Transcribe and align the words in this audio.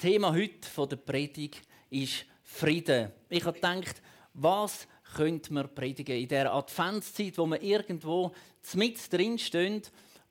Thema 0.00 0.32
heute 0.32 0.86
der 0.88 0.96
Predigt 0.96 1.60
ist 1.90 2.24
Frieden. 2.42 3.12
Ich 3.28 3.44
habe 3.44 3.60
gedacht, 3.60 4.00
was 4.32 4.88
könnte 5.14 5.52
man 5.52 5.74
predigen 5.74 6.16
in 6.16 6.26
der 6.26 6.54
Adventszeit, 6.54 7.36
wo 7.36 7.44
wir 7.44 7.60
irgendwo 7.60 8.32
mit 8.72 9.12
drin 9.12 9.38
stehen. 9.38 9.82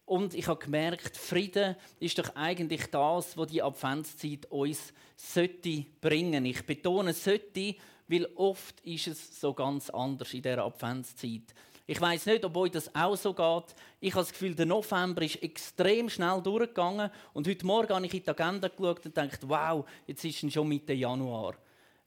Und 0.06 0.34
ich 0.34 0.48
habe 0.48 0.66
gemerkt, 0.66 1.16
Frieden 1.16 1.76
ist 2.00 2.18
doch 2.18 2.36
eigentlich 2.36 2.88
das, 2.88 3.38
was 3.38 3.48
die 3.48 3.62
Adventszeit 3.62 4.48
uns 4.48 4.92
sollte 5.16 5.86
bringen. 6.02 6.46
Ich 6.46 6.66
betone 6.66 7.14
sollte, 7.14 7.76
weil 8.08 8.26
oft 8.38 8.80
ist 8.80 9.06
es 9.06 9.40
so 9.40 9.54
ganz 9.54 9.92
anders 9.92 10.34
in 10.34 10.42
der 10.42 10.66
Adventszeit. 10.66 11.54
Ich 11.92 12.00
weiß 12.00 12.28
nicht, 12.28 12.46
ob 12.46 12.56
euch 12.56 12.70
das 12.70 12.94
auch 12.94 13.16
so 13.16 13.34
geht. 13.34 13.76
Ich 14.00 14.14
habe 14.14 14.22
das 14.22 14.32
Gefühl, 14.32 14.54
der 14.54 14.68
November 14.68 15.24
ist 15.24 15.42
extrem 15.42 16.08
schnell 16.08 16.40
durchgegangen. 16.40 17.10
Und 17.34 17.48
heute 17.48 17.66
Morgen 17.66 17.92
habe 17.92 18.06
ich 18.06 18.14
in 18.14 18.22
die 18.22 18.30
Agenda 18.30 18.68
geschaut 18.68 18.98
und 18.98 19.16
gedacht, 19.16 19.40
wow, 19.42 19.84
jetzt 20.06 20.24
ist 20.24 20.44
es 20.44 20.54
schon 20.54 20.68
Mitte 20.68 20.94
Januar. 20.94 21.56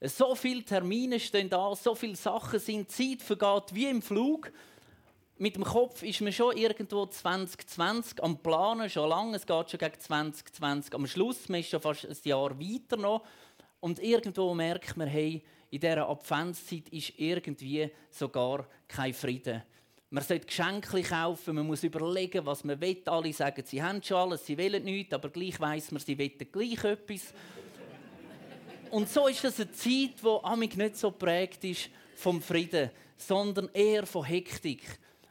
So 0.02 0.36
viele 0.36 0.62
Termine 0.62 1.18
stehen 1.18 1.50
da, 1.50 1.74
so 1.74 1.96
viele 1.96 2.14
Sachen 2.14 2.60
sind, 2.60 2.92
Zeit 2.92 3.22
vergeht 3.22 3.74
wie 3.74 3.88
im 3.88 4.02
Flug. 4.02 4.52
Mit 5.38 5.56
dem 5.56 5.64
Kopf 5.64 6.04
ist 6.04 6.20
man 6.20 6.32
schon 6.32 6.56
irgendwo 6.56 7.04
2020 7.04 8.22
am 8.22 8.38
Planen, 8.38 8.88
schon 8.88 9.08
lange. 9.08 9.34
Es 9.34 9.44
geht 9.44 9.68
schon 9.68 9.80
gegen 9.80 9.98
2020 9.98 10.94
am 10.94 11.08
Schluss. 11.08 11.48
Man 11.48 11.58
ist 11.58 11.70
schon 11.70 11.80
fast 11.80 12.06
ein 12.06 12.16
Jahr 12.22 12.56
weiter 12.56 12.96
noch. 12.96 13.24
Und 13.80 13.98
irgendwo 13.98 14.54
merkt 14.54 14.96
man, 14.96 15.08
hey, 15.08 15.42
in 15.70 15.80
dieser 15.80 16.08
Adventszeit 16.08 16.88
ist 16.90 17.14
irgendwie 17.16 17.90
sogar 18.10 18.68
kein 18.86 19.12
Frieden. 19.12 19.64
Man 20.12 20.22
sollte 20.22 20.44
Geschenke 20.44 21.02
kaufen, 21.02 21.54
man 21.54 21.66
muss 21.66 21.82
überlegen, 21.84 22.44
was 22.44 22.64
man 22.64 22.78
will. 22.78 23.00
Alle 23.06 23.32
sagen, 23.32 23.62
sie 23.64 23.82
haben 23.82 24.02
schon 24.02 24.18
alles, 24.18 24.44
sie 24.44 24.58
wollen 24.58 24.84
nichts, 24.84 25.14
aber 25.14 25.30
gleich 25.30 25.58
weiß 25.58 25.90
man, 25.90 26.02
sie 26.02 26.18
wollen 26.18 26.52
gleich 26.52 26.84
etwas. 26.84 27.32
Und 28.90 29.08
so 29.08 29.26
ist 29.26 29.42
das 29.42 29.58
eine 29.58 29.72
Zeit, 29.72 30.20
die 30.22 30.38
amig 30.42 30.76
nicht 30.76 30.98
so 30.98 31.12
prägt 31.12 31.64
ist 31.64 31.88
vom 32.14 32.42
Frieden, 32.42 32.90
sondern 33.16 33.70
eher 33.72 34.04
von 34.04 34.24
Hektik. 34.24 34.82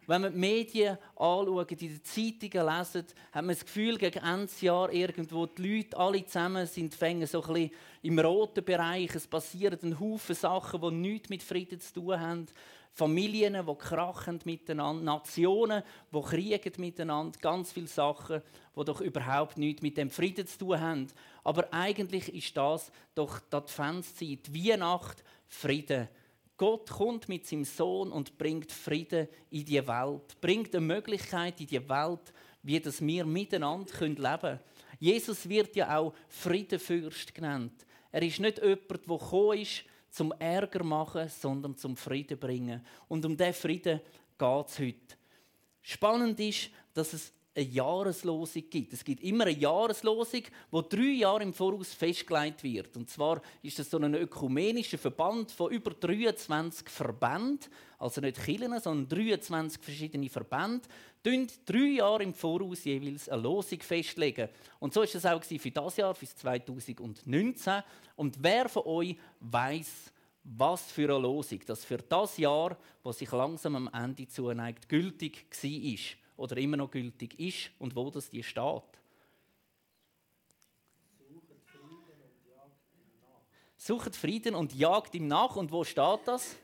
Wenn 0.08 0.24
man 0.24 0.34
die 0.34 0.40
Medien 0.40 0.98
anschaut, 1.16 1.72
in 1.74 1.78
den 1.78 2.04
Zeitungen 2.04 2.68
lesen, 2.68 3.06
hat 3.32 3.46
man 3.46 3.50
das 3.50 3.64
Gefühl, 3.64 4.00
gegen 4.00 4.26
Ende 4.26 4.52
Jahr 4.62 4.92
irgendwo 4.92 5.46
die 5.46 5.78
Leute 5.78 5.96
alle 5.96 6.26
zusammen 6.26 6.66
sind 6.66 6.96
fängen 6.96 7.28
so 7.28 7.44
ein 7.44 7.54
bisschen 7.54 7.72
im 8.02 8.18
roten 8.18 8.66
Bereich. 8.66 9.14
Es 9.14 9.28
passieren 9.28 9.78
ein 9.84 10.00
Haufen 10.00 10.34
Sachen, 10.34 10.82
die 10.82 10.92
nichts 10.92 11.30
mit 11.30 11.44
Frieden 11.44 11.80
zu 11.80 11.94
tun 11.94 12.20
haben. 12.20 12.48
Familien, 12.94 13.66
die 13.66 13.76
krachen 13.76 14.40
miteinander, 14.44 15.04
Nationen, 15.04 15.84
die 16.14 16.22
kriegen 16.22 16.74
miteinander, 16.78 17.40
ganz 17.40 17.72
viele 17.72 17.88
Sachen, 17.88 18.42
die 18.76 18.84
doch 18.84 19.02
überhaupt 19.02 19.58
nichts 19.58 19.82
mit 19.82 19.98
dem 19.98 20.10
Frieden 20.10 20.46
zu 20.46 20.60
tun 20.60 20.80
haben. 20.80 21.08
Aber 21.44 21.74
eigentlich 21.74 22.34
ist 22.34 22.56
das 22.56 22.92
doch 23.16 23.40
die 23.40 23.56
Adventszeit, 23.56 24.54
Weihnacht, 24.54 25.24
Frieden. 25.48 26.10
Gott 26.58 26.90
kommt 26.92 27.28
mit 27.28 27.48
seinem 27.48 27.64
Sohn 27.64 28.12
und 28.12 28.38
bringt 28.38 28.72
Frieden 28.72 29.28
in 29.50 29.66
die 29.66 29.88
Welt, 29.88 30.40
bringt 30.40 30.76
eine 30.76 30.86
Möglichkeit 30.86 31.60
in 31.60 31.68
die 31.68 31.90
Welt, 31.90 32.34
wie 32.62 32.80
das 32.80 33.02
wir 33.02 33.26
miteinander 33.26 33.92
leben 34.00 34.16
können. 34.18 34.60
Jesus 35.00 35.50
wird 35.50 35.76
ja 35.76 35.98
auch 35.98 36.14
Friedenfürst 36.28 37.34
genannt. 37.34 37.74
Er 38.12 38.22
ist 38.22 38.40
nicht 38.40 38.60
jemand, 38.60 38.90
der 38.90 39.18
gekommen 39.18 39.58
ist, 39.58 39.84
zum 40.12 40.32
Ärger 40.34 40.84
machen, 40.84 41.30
sondern 41.30 41.76
zum 41.76 41.98
Frieden 41.98 42.38
bringen. 42.38 42.86
Und 43.08 43.26
um 43.26 43.36
diesen 43.36 43.54
Frieden 43.54 44.02
geht 44.38 44.68
es 44.68 44.80
heute. 44.80 45.16
Spannend 45.82 46.40
ist, 46.40 46.70
dass 46.94 47.14
es 47.14 47.34
eine 47.54 47.66
Jahreslosung 47.66 48.64
gibt. 48.70 48.94
Es 48.94 49.04
gibt 49.04 49.24
immer 49.24 49.46
eine 49.46 49.58
Jahreslosung, 49.58 50.44
wo 50.70 50.82
drei 50.82 51.18
Jahre 51.18 51.44
im 51.44 51.54
Voraus 51.54 51.94
festgelegt 51.94 52.64
wird. 52.64 52.96
Und 52.96 53.10
zwar 53.10 53.42
ist 53.62 53.78
das 53.78 53.90
so 53.90 53.98
ein 53.98 54.14
ökumenischer 54.14 54.98
Verband 54.98 55.52
von 55.52 55.72
über 55.72 55.92
23 55.92 56.88
Verbänden, 56.90 57.70
also 58.00 58.22
nicht 58.22 58.42
Kirchen, 58.42 58.80
sondern 58.80 59.10
23 59.10 59.82
verschiedene 59.82 60.30
Verbände, 60.30 60.88
die 61.26 61.48
drei 61.66 61.98
Jahre 61.98 62.24
im 62.24 62.34
Voraus 62.34 62.86
jeweils 62.86 63.28
eine 63.28 63.42
Losung 63.42 63.82
festlegen. 63.82 64.50
Und 64.80 64.94
so 64.94 65.02
ist 65.02 65.16
es 65.16 65.26
auch 65.26 65.44
für 65.44 65.72
das 65.72 65.98
Jahr, 65.98 66.16
für 66.16 66.26
2019. 66.26 67.84
Und 68.16 68.38
wer 68.42 68.70
von 68.70 68.84
euch 68.86 69.18
weiß, 69.42 70.12
was 70.44 70.92
für 70.92 71.10
eine 71.10 71.20
Losung 71.20 71.60
das 71.68 71.86
für 71.86 71.98
das 71.98 72.38
Jahr, 72.38 72.78
das 73.04 73.20
sich 73.20 73.32
langsam 73.32 73.76
am 73.76 73.90
Ende 73.94 74.28
zuneigt, 74.28 74.90
gültig 74.90 75.46
war? 75.62 76.21
Oder 76.42 76.58
immer 76.58 76.76
noch 76.76 76.90
gültig 76.90 77.40
ist 77.40 77.70
und 77.78 77.96
wo 77.96 78.10
das 78.10 78.30
die 78.30 78.44
steht. 78.44 78.84
Sucht 83.78 84.16
Frieden 84.16 84.56
und 84.56 84.74
jagt 84.74 85.14
ihm 85.16 85.28
nach. 85.28 85.56
Und 85.56 85.72
wo 85.72 85.84
steht 85.84 86.20
das? 86.26 86.56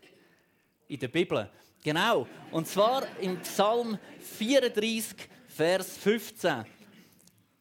In 0.87 0.99
der 0.99 1.07
Bibel. 1.07 1.49
Genau. 1.83 2.27
Und 2.51 2.67
zwar 2.67 3.07
im 3.19 3.39
Psalm 3.41 3.97
34, 4.19 5.27
Vers 5.47 5.97
15. 5.97 6.65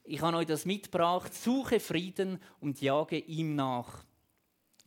Ich 0.05 0.21
habe 0.21 0.37
euch 0.39 0.47
das 0.47 0.65
mitgebracht. 0.65 1.35
Suche 1.35 1.81
Frieden 1.81 2.39
und 2.61 2.81
jage 2.81 3.19
ihm 3.19 3.55
nach. 3.55 4.05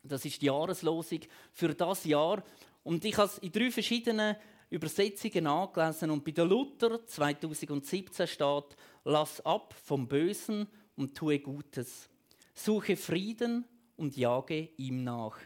Das 0.03 0.25
ist 0.25 0.41
die 0.41 0.47
Jahreslosung 0.47 1.21
für 1.51 1.75
das 1.75 2.05
Jahr. 2.05 2.43
Und 2.83 3.05
ich 3.05 3.17
habe 3.17 3.27
es 3.27 3.37
in 3.39 3.51
drei 3.51 3.69
verschiedenen 3.69 4.35
Übersetzungen 4.69 5.47
angelesen 5.47 6.11
und 6.11 6.23
bei 6.23 6.31
der 6.31 6.45
Luther 6.45 7.05
2017 7.05 8.27
steht, 8.27 8.75
lass 9.03 9.41
ab 9.41 9.73
vom 9.83 10.07
Bösen 10.07 10.67
und 10.95 11.17
tue 11.17 11.39
Gutes. 11.39 12.07
Suche 12.53 12.95
Frieden 12.95 13.65
und 13.97 14.15
jage 14.15 14.69
ihm 14.77 15.03
nach. 15.03 15.37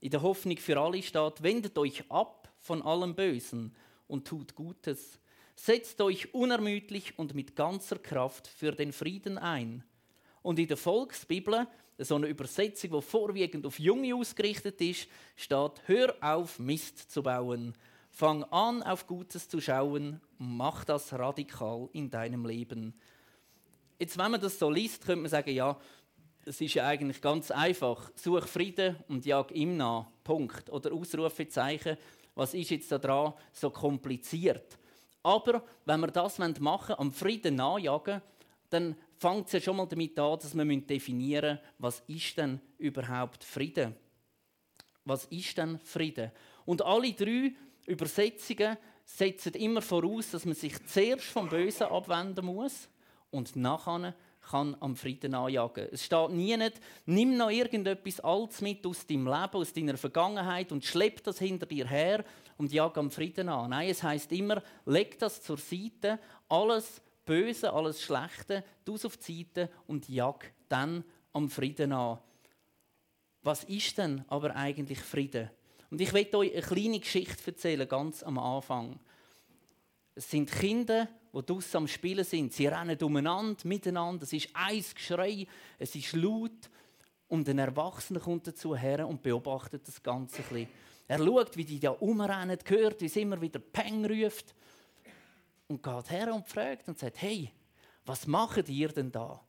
In 0.00 0.10
der 0.10 0.22
Hoffnung 0.22 0.56
für 0.56 0.80
alle 0.80 1.02
steht, 1.02 1.42
wendet 1.42 1.76
euch 1.76 2.10
ab 2.10 2.50
von 2.58 2.80
allem 2.80 3.14
Bösen 3.14 3.74
und 4.08 4.26
tut 4.26 4.54
Gutes. 4.54 5.18
Setzt 5.54 6.00
euch 6.00 6.32
unermüdlich 6.32 7.18
und 7.18 7.34
mit 7.34 7.56
ganzer 7.56 7.98
Kraft 7.98 8.46
für 8.46 8.72
den 8.72 8.92
Frieden 8.92 9.36
ein. 9.36 9.84
Und 10.42 10.58
in 10.58 10.68
der 10.68 10.76
Volksbibel, 10.76 11.66
so 11.98 12.14
eine 12.14 12.28
Übersetzung, 12.28 12.92
die 12.92 13.02
vorwiegend 13.02 13.66
auf 13.66 13.78
Junge 13.78 14.14
ausgerichtet 14.14 14.80
ist, 14.80 15.08
steht: 15.34 15.82
Hör 15.86 16.14
auf, 16.20 16.58
Mist 16.58 17.10
zu 17.10 17.22
bauen 17.22 17.74
Fang 18.18 18.44
an, 18.44 18.82
auf 18.82 19.06
Gutes 19.06 19.46
zu 19.46 19.60
schauen 19.60 20.22
und 20.38 20.56
mach 20.56 20.86
das 20.86 21.12
radikal 21.12 21.90
in 21.92 22.08
deinem 22.08 22.46
Leben. 22.46 22.94
Jetzt, 23.98 24.16
wenn 24.16 24.30
man 24.30 24.40
das 24.40 24.58
so 24.58 24.70
liest, 24.70 25.04
könnte 25.04 25.20
man 25.20 25.30
sagen, 25.30 25.50
ja, 25.50 25.78
es 26.46 26.58
ist 26.62 26.72
ja 26.72 26.86
eigentlich 26.86 27.20
ganz 27.20 27.50
einfach. 27.50 28.10
Such 28.14 28.46
Frieden 28.46 28.96
und 29.08 29.26
jag 29.26 29.50
ihm 29.50 29.76
nach. 29.76 30.06
Punkt. 30.24 30.70
Oder 30.70 30.94
Ausrufezeichen. 30.94 31.98
Was 32.34 32.54
ist 32.54 32.70
jetzt 32.70 32.90
daran 32.90 33.34
so 33.52 33.68
kompliziert? 33.68 34.78
Aber 35.22 35.62
wenn 35.84 36.00
wir 36.00 36.06
das 36.06 36.38
machen 36.38 36.64
wollen, 36.64 36.98
am 36.98 37.12
Frieden 37.12 37.56
nachjagen, 37.56 38.22
dann 38.70 38.96
fängt 39.18 39.48
es 39.48 39.52
ja 39.52 39.60
schon 39.60 39.76
mal 39.76 39.86
damit 39.86 40.18
an, 40.18 40.38
dass 40.38 40.56
wir 40.56 40.80
definieren 40.80 41.56
müssen, 41.56 41.68
was 41.80 42.02
ist 42.06 42.38
denn 42.38 42.62
überhaupt 42.78 43.44
Frieden? 43.44 43.94
Was 45.04 45.26
ist 45.26 45.58
denn 45.58 45.78
Frieden? 45.80 46.32
Und 46.64 46.80
alle 46.80 47.12
drei 47.12 47.52
Übersetzungen 47.86 48.76
setzen 49.04 49.54
immer 49.54 49.82
voraus, 49.82 50.30
dass 50.30 50.44
man 50.44 50.54
sich 50.54 50.84
zuerst 50.86 51.26
vom 51.26 51.48
Bösen 51.48 51.86
abwenden 51.86 52.46
muss 52.46 52.88
und 53.30 53.54
nachher 53.56 54.14
kann 54.50 54.76
am 54.80 54.96
Frieden 54.96 55.34
anjagen. 55.34 55.88
Es 55.92 56.04
steht 56.04 56.30
nie 56.30 56.56
nicht, 56.56 56.80
nimm 57.04 57.36
noch 57.36 57.50
irgendetwas 57.50 58.20
Altes 58.20 58.60
mit 58.60 58.86
aus 58.86 59.06
deinem 59.06 59.26
Leben, 59.26 59.54
aus 59.54 59.72
deiner 59.72 59.96
Vergangenheit 59.96 60.72
und 60.72 60.84
schlepp 60.84 61.22
das 61.24 61.38
hinter 61.38 61.66
dir 61.66 61.86
her 61.86 62.24
und 62.56 62.72
jag 62.72 62.96
am 62.96 63.10
Frieden 63.10 63.48
an. 63.48 63.70
Nein, 63.70 63.90
es 63.90 64.02
heißt 64.02 64.30
immer, 64.32 64.62
leg 64.84 65.18
das 65.18 65.42
zur 65.42 65.58
Seite, 65.58 66.18
alles 66.48 67.02
Böse, 67.24 67.72
alles 67.72 68.00
Schlechte, 68.02 68.64
du 68.84 68.94
auf 68.94 69.16
die 69.16 69.44
Seite 69.44 69.68
und 69.86 70.08
jag 70.08 70.44
dann 70.68 71.04
am 71.32 71.50
Frieden 71.50 71.92
an. 71.92 72.18
Was 73.42 73.64
ist 73.64 73.98
denn 73.98 74.24
aber 74.28 74.54
eigentlich 74.54 75.00
Frieden? 75.00 75.50
Und 75.90 76.00
ich 76.00 76.12
werde 76.12 76.38
euch 76.38 76.52
eine 76.52 76.62
kleine 76.62 77.00
Geschichte 77.00 77.50
erzählen, 77.50 77.88
ganz 77.88 78.22
am 78.22 78.38
Anfang. 78.38 78.98
Es 80.14 80.30
sind 80.30 80.50
Kinder, 80.50 81.08
die 81.32 81.42
draussen 81.44 81.76
am 81.76 81.88
Spielen 81.88 82.24
sind. 82.24 82.52
Sie 82.52 82.66
rennen 82.66 82.98
umeinander, 83.00 83.60
miteinander. 83.64 84.24
Es 84.24 84.32
ist 84.32 84.48
ein 84.54 84.84
Geschrei, 84.94 85.46
es 85.78 85.94
ist 85.94 86.12
laut. 86.14 86.70
Und 87.28 87.48
ein 87.48 87.58
Erwachsener 87.58 88.20
kommt 88.20 88.46
dazu 88.46 88.74
her 88.74 89.06
und 89.06 89.22
beobachtet 89.22 89.86
das 89.86 90.02
Ganze 90.02 90.38
ein 90.38 90.48
bisschen. 90.48 90.68
Er 91.08 91.18
schaut, 91.18 91.56
wie 91.56 91.64
die 91.64 91.80
da 91.80 91.90
umrennen, 91.90 92.58
hört, 92.66 93.00
wie 93.00 93.06
es 93.06 93.16
immer 93.16 93.40
wieder 93.40 93.58
Peng 93.58 94.04
ruft. 94.06 94.54
Und 95.68 95.82
geht 95.82 96.10
her 96.10 96.34
und 96.34 96.48
fragt 96.48 96.88
und 96.88 96.98
sagt, 96.98 97.20
hey, 97.22 97.50
was 98.04 98.26
macht 98.26 98.68
ihr 98.68 98.88
denn 98.88 99.10
da? 99.10 99.40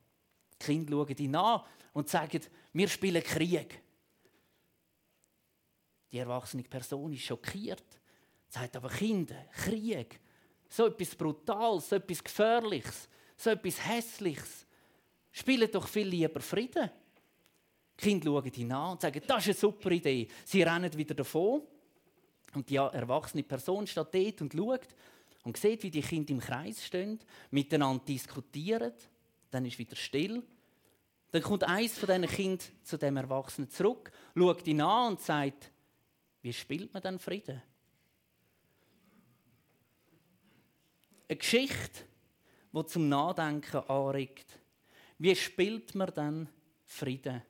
Die 0.54 0.66
Kinder 0.66 0.92
schauen 0.92 1.18
ihn 1.18 1.36
an 1.36 1.62
und 1.94 2.10
sagen, 2.10 2.42
wir 2.74 2.88
spielen 2.88 3.24
Krieg. 3.24 3.82
Die 6.12 6.20
erwachsene 6.20 6.64
Person 6.64 7.14
ist 7.14 7.24
schockiert. 7.24 7.84
Sagt 8.50 8.76
aber 8.76 8.90
Kinder, 8.90 9.46
Krieg, 9.52 10.20
so 10.70 10.88
etwas 10.88 11.16
Brutales, 11.16 11.90
so 11.90 11.96
etwas 11.98 12.24
Gefährliches, 12.24 13.10
so 13.36 13.50
etwas 13.50 13.86
Hässliches. 13.86 14.66
Spielen 15.32 15.70
doch 15.72 15.88
viel 15.88 16.08
lieber 16.08 16.40
Frieden. 16.40 16.90
Die 18.00 18.04
Kinder 18.04 18.26
schauen 18.26 18.54
ihn 18.54 18.72
an 18.72 18.92
und 18.92 19.02
sagen, 19.02 19.22
das 19.26 19.40
ist 19.40 19.48
eine 19.48 19.72
super 19.72 19.92
Idee. 19.92 20.28
Sie 20.46 20.64
rennen 20.64 20.94
wieder 20.94 21.16
davon. 21.16 21.62
Und 22.54 22.70
die 22.70 22.76
erwachsene 22.76 23.44
Person 23.44 23.86
steht 23.86 24.14
dort 24.14 24.42
und 24.42 24.54
schaut 24.54 24.88
und 25.44 25.58
sieht, 25.58 25.84
wie 25.84 25.92
die 25.92 26.02
Kinder 26.02 26.32
im 26.32 26.40
Kreis 26.40 26.86
stehen, 26.86 27.20
miteinander 27.52 28.04
diskutieren. 28.06 28.94
Dann 29.52 29.66
ist 29.66 29.78
wieder 29.78 29.96
still. 29.96 30.44
Dann 31.32 31.42
kommt 31.42 31.64
eins 31.66 31.98
von 31.98 32.08
diesen 32.08 32.28
Kindern 32.28 32.68
zu 32.84 32.98
dem 32.98 33.18
Erwachsenen 33.18 33.70
zurück, 33.70 34.12
schaut 34.36 34.66
ihn 34.68 34.82
an 34.82 35.14
und 35.14 35.22
sagt, 35.22 35.72
wie 36.42 36.54
spielt 36.54 36.94
man 36.94 37.02
dann 37.04 37.20
Frieden? 37.20 37.62
Eine 41.28 41.38
Geschichte, 41.38 42.06
die 42.72 42.86
zum 42.86 43.10
Nachdenken 43.10 43.78
anregt. 43.90 44.60
Wie 45.18 45.36
spielt 45.36 45.94
man 45.96 46.14
dann 46.14 46.50
Frieden? 46.86 47.42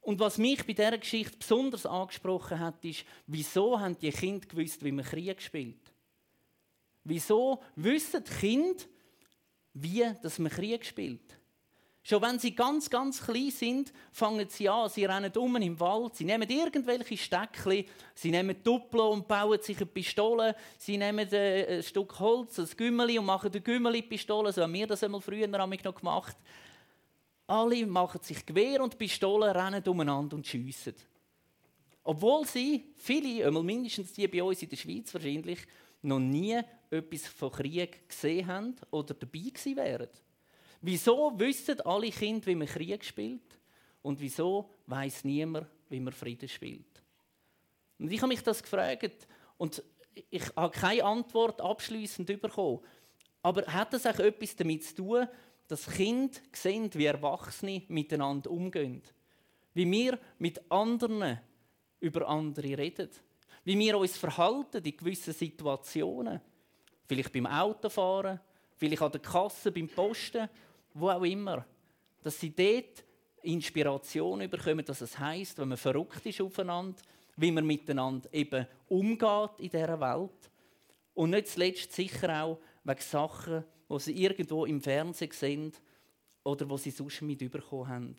Und 0.00 0.18
was 0.18 0.38
mich 0.38 0.66
bei 0.66 0.72
dieser 0.72 0.98
Geschichte 0.98 1.38
besonders 1.38 1.86
angesprochen 1.86 2.58
hat, 2.58 2.84
ist, 2.84 3.04
wieso 3.26 3.78
haben 3.78 3.98
die 3.98 4.10
Kinder 4.10 4.46
gewusst, 4.46 4.84
wie 4.84 4.92
man 4.92 5.04
Krieg 5.04 5.40
spielt? 5.40 5.92
Wieso 7.04 7.62
wissen 7.76 8.22
die 8.24 8.32
Kinder, 8.32 8.84
wie 9.74 10.12
dass 10.22 10.38
man 10.38 10.50
Krieg 10.50 10.84
spielt? 10.84 11.38
Schon 12.04 12.20
wenn 12.20 12.38
sie 12.40 12.52
ganz, 12.52 12.90
ganz 12.90 13.22
klein 13.22 13.52
sind, 13.52 13.92
fangen 14.10 14.48
sie 14.48 14.68
an, 14.68 14.90
sie 14.90 15.04
rennen 15.04 15.32
um 15.36 15.54
im 15.56 15.78
Wald, 15.78 16.16
sie 16.16 16.24
nehmen 16.24 16.48
irgendwelche 16.50 17.16
Steckchen, 17.16 17.84
sie 18.14 18.32
nehmen 18.32 18.60
Duplo 18.64 19.10
und 19.12 19.28
bauen 19.28 19.62
sich 19.62 19.76
eine 19.76 19.86
Pistole, 19.86 20.56
sie 20.78 20.98
nehmen 20.98 21.32
äh, 21.32 21.76
ein 21.76 21.82
Stück 21.82 22.18
Holz, 22.18 22.58
ein 22.58 22.68
Gümmeli 22.76 23.20
und 23.20 23.26
machen 23.26 23.52
eine 23.52 23.60
Gümmeli-Pistole, 23.60 24.52
so 24.52 24.62
haben 24.62 24.72
wir 24.72 24.88
das 24.88 25.04
einmal 25.04 25.20
früher 25.20 25.46
noch 25.46 25.94
gemacht. 25.94 26.36
Alle 27.46 27.86
machen 27.86 28.20
sich 28.22 28.44
Gewehr 28.44 28.82
und 28.82 28.98
Pistolen, 28.98 29.50
rennen 29.50 29.86
umeinander 29.86 30.34
und 30.34 30.46
schiessen. 30.46 30.94
Obwohl 32.02 32.44
sie, 32.46 32.94
viele, 32.96 33.46
einmal 33.46 33.62
mindestens 33.62 34.12
die 34.12 34.26
bei 34.26 34.42
uns 34.42 34.60
in 34.60 34.68
der 34.68 34.76
Schweiz 34.76 35.14
wahrscheinlich, 35.14 35.60
noch 36.02 36.18
nie 36.18 36.60
etwas 36.90 37.28
von 37.28 37.52
Krieg 37.52 38.08
gesehen 38.08 38.48
haben 38.48 38.74
oder 38.90 39.14
dabei 39.14 39.38
gewesen 39.38 39.76
wären. 39.76 40.08
Wieso 40.82 41.32
wissen 41.38 41.80
alle 41.82 42.10
Kinder, 42.10 42.46
wie 42.46 42.56
man 42.56 42.66
Krieg 42.66 43.04
spielt? 43.04 43.58
Und 44.02 44.20
wieso 44.20 44.68
weiß 44.86 45.24
niemand, 45.24 45.68
wie 45.88 46.00
man 46.00 46.12
Frieden 46.12 46.48
spielt? 46.48 47.02
Und 48.00 48.10
ich 48.10 48.20
habe 48.20 48.28
mich 48.28 48.42
das 48.42 48.60
gefragt 48.60 49.28
und 49.58 49.80
ich 50.28 50.42
habe 50.56 50.76
keine 50.76 51.04
Antwort 51.04 51.60
abschließend 51.60 52.26
bekommen. 52.26 52.80
Aber 53.42 53.64
hat 53.66 53.92
das 53.92 54.06
auch 54.06 54.18
etwas 54.18 54.56
damit 54.56 54.84
zu 54.84 54.96
tun, 54.96 55.28
dass 55.68 55.88
Kinder 55.88 56.36
sehen, 56.52 56.90
wie 56.94 57.06
Erwachsene 57.06 57.82
miteinander 57.86 58.50
umgehen? 58.50 59.02
Wie 59.74 59.90
wir 59.90 60.18
mit 60.38 60.70
anderen 60.70 61.38
über 62.00 62.28
andere 62.28 62.76
reden? 62.76 63.08
Wie 63.64 63.78
wir 63.78 63.96
uns 63.96 64.16
verhalten 64.16 64.84
in 64.84 64.96
gewissen 64.96 65.32
Situationen? 65.32 66.40
Vielleicht 67.06 67.32
beim 67.32 67.46
Autofahren, 67.46 68.40
vielleicht 68.76 69.02
an 69.02 69.12
der 69.12 69.22
Kasse, 69.22 69.70
beim 69.70 69.88
Posten 69.88 70.48
wo 70.94 71.10
auch 71.10 71.22
immer, 71.22 71.64
dass 72.22 72.38
sie 72.38 72.54
dort 72.54 73.04
Inspiration 73.42 74.48
bekommen, 74.48 74.84
dass 74.84 75.00
es 75.00 75.18
heißt, 75.18 75.58
wenn 75.58 75.68
man 75.68 75.78
verrückt 75.78 76.24
ist 76.24 76.40
aufeinander, 76.40 77.00
wie 77.36 77.50
man 77.50 77.66
miteinander 77.66 78.32
eben 78.32 78.66
umgeht 78.88 79.58
in 79.58 79.70
dieser 79.70 80.00
Welt. 80.00 80.50
Und 81.14 81.30
nicht 81.30 81.48
zuletzt 81.48 81.92
sicher 81.92 82.42
auch 82.42 82.58
wegen 82.84 83.00
Sachen, 83.00 83.64
die 83.90 83.98
sie 83.98 84.22
irgendwo 84.22 84.64
im 84.64 84.80
Fernsehen 84.80 85.32
sehen 85.32 85.72
oder 86.44 86.68
wo 86.68 86.76
sie 86.76 86.90
sonst 86.90 87.22
mitbekommen 87.22 87.88
haben. 87.88 88.16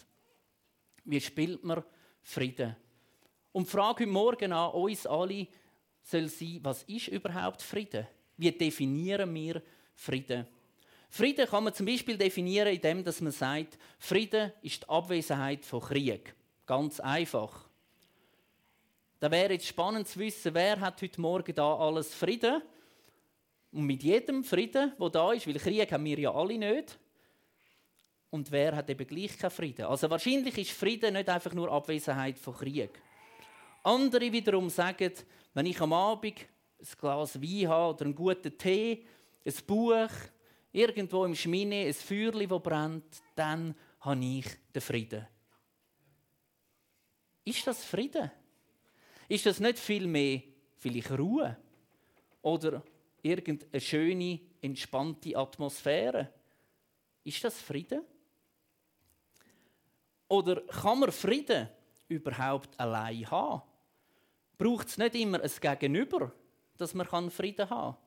Wie 1.05 1.21
spielt 1.21 1.63
man 1.63 1.83
Frieden? 2.21 2.75
Und 3.51 3.67
die 3.67 3.71
Frage 3.71 4.03
heute 4.03 4.11
Morgen 4.11 4.51
an 4.53 4.71
uns 4.71 5.05
alle 5.05 5.47
soll 6.01 6.27
sein, 6.27 6.59
was 6.63 6.83
ist 6.83 7.07
überhaupt 7.07 7.61
Frieden? 7.61 8.07
Wie 8.37 8.51
definieren 8.51 9.33
wir 9.33 9.61
Frieden? 9.95 10.47
Frieden 11.13 11.45
kann 11.45 11.63
man 11.63 11.75
zum 11.75 11.85
Beispiel 11.85 12.17
definieren, 12.17 12.73
indem 12.73 13.03
man 13.03 13.31
sagt, 13.31 13.77
Frieden 13.99 14.51
ist 14.63 14.81
die 14.81 14.89
Abwesenheit 14.89 15.63
von 15.63 15.79
Krieg. 15.79 16.33
Ganz 16.65 16.99
einfach. 16.99 17.69
Da 19.19 19.29
wäre 19.29 19.53
jetzt 19.53 19.67
spannend 19.67 20.07
zu 20.07 20.17
wissen, 20.17 20.55
wer 20.55 20.79
hat 20.79 20.99
heute 21.03 21.21
Morgen 21.21 21.53
da 21.53 21.75
alles 21.77 22.15
Frieden? 22.15 22.63
Und 23.71 23.85
mit 23.85 24.01
jedem 24.01 24.43
Frieden, 24.43 24.93
wo 24.97 25.07
da 25.07 25.33
ist, 25.33 25.45
weil 25.45 25.59
Krieg 25.59 25.91
haben 25.91 26.03
wir 26.03 26.17
ja 26.17 26.33
alle 26.33 26.57
nicht. 26.57 26.97
Und 28.31 28.51
wer 28.51 28.75
hat 28.75 28.89
eben 28.89 29.05
gleich 29.05 29.37
keinen 29.37 29.51
Frieden? 29.51 29.85
Also 29.85 30.09
wahrscheinlich 30.09 30.57
ist 30.57 30.71
Frieden 30.71 31.13
nicht 31.13 31.29
einfach 31.29 31.53
nur 31.53 31.71
Abwesenheit 31.71 32.39
von 32.39 32.55
Krieg. 32.55 32.99
Andere 33.83 34.31
wiederum 34.31 34.67
sagen, 34.67 35.13
wenn 35.53 35.67
ich 35.67 35.79
am 35.79 35.93
Abend 35.93 36.39
ein 36.79 36.87
Glas 36.99 37.39
Wein 37.39 37.67
habe 37.67 37.93
oder 37.93 38.05
einen 38.05 38.15
guten 38.15 38.57
Tee, 38.57 39.05
ein 39.45 39.53
Buch, 39.67 40.09
irgendwo 40.73 41.23
im 41.23 41.35
Schmine 41.35 41.85
ein 41.85 41.93
Feuerchen, 41.93 42.49
das 42.49 42.63
brennt, 42.63 43.21
dann 43.35 43.75
habe 44.01 44.25
ich 44.25 44.45
den 44.73 44.81
Frieden. 44.81 45.27
Ist 47.45 47.65
das 47.65 47.83
Frieden? 47.85 48.31
Ist 49.29 49.45
das 49.45 49.59
nicht 49.59 49.79
viel 49.79 50.07
mehr 50.07 50.41
vielleicht 50.77 51.11
Ruhe? 51.11 51.57
Oder 52.41 52.83
irgendeine 53.21 53.79
schöne, 53.79 54.39
entspannte 54.61 55.37
Atmosphäre? 55.37 56.29
Ist 57.23 57.43
das 57.43 57.61
Frieden? 57.61 58.01
Oder 60.27 60.61
kann 60.61 60.99
man 60.99 61.11
Frieden 61.11 61.69
überhaupt 62.07 62.77
allein 62.79 63.29
haben? 63.29 63.61
Braucht 64.57 64.87
es 64.87 64.97
nicht 64.97 65.15
immer 65.15 65.41
ein 65.41 65.51
Gegenüber, 65.61 66.31
dass 66.77 66.93
man 66.93 67.07
Frieden 67.29 67.69
haben 67.69 67.93
kann? 67.93 68.03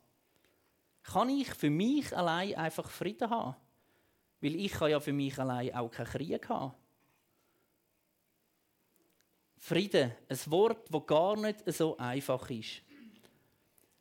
Kann 1.07 1.31
ich 1.31 1.49
für 1.55 1.71
mich 1.71 2.15
allein 2.17 2.55
einfach 2.57 2.91
Frieden 2.91 3.31
haben? 3.31 3.57
Weil 4.41 4.57
ich 4.57 4.73
kann 4.73 4.91
ja 4.91 5.01
für 5.01 5.13
mich 5.13 5.39
allein 5.39 5.75
auch 5.75 5.91
keinen 5.91 6.07
Krieg 6.07 6.49
haben. 6.49 6.75
Frieden, 9.59 10.13
ein 10.29 10.39
Wort, 10.47 10.93
das 10.93 11.07
gar 11.07 11.37
nicht 11.37 11.73
so 11.73 11.97
einfach 11.97 12.49
ist. 12.51 12.83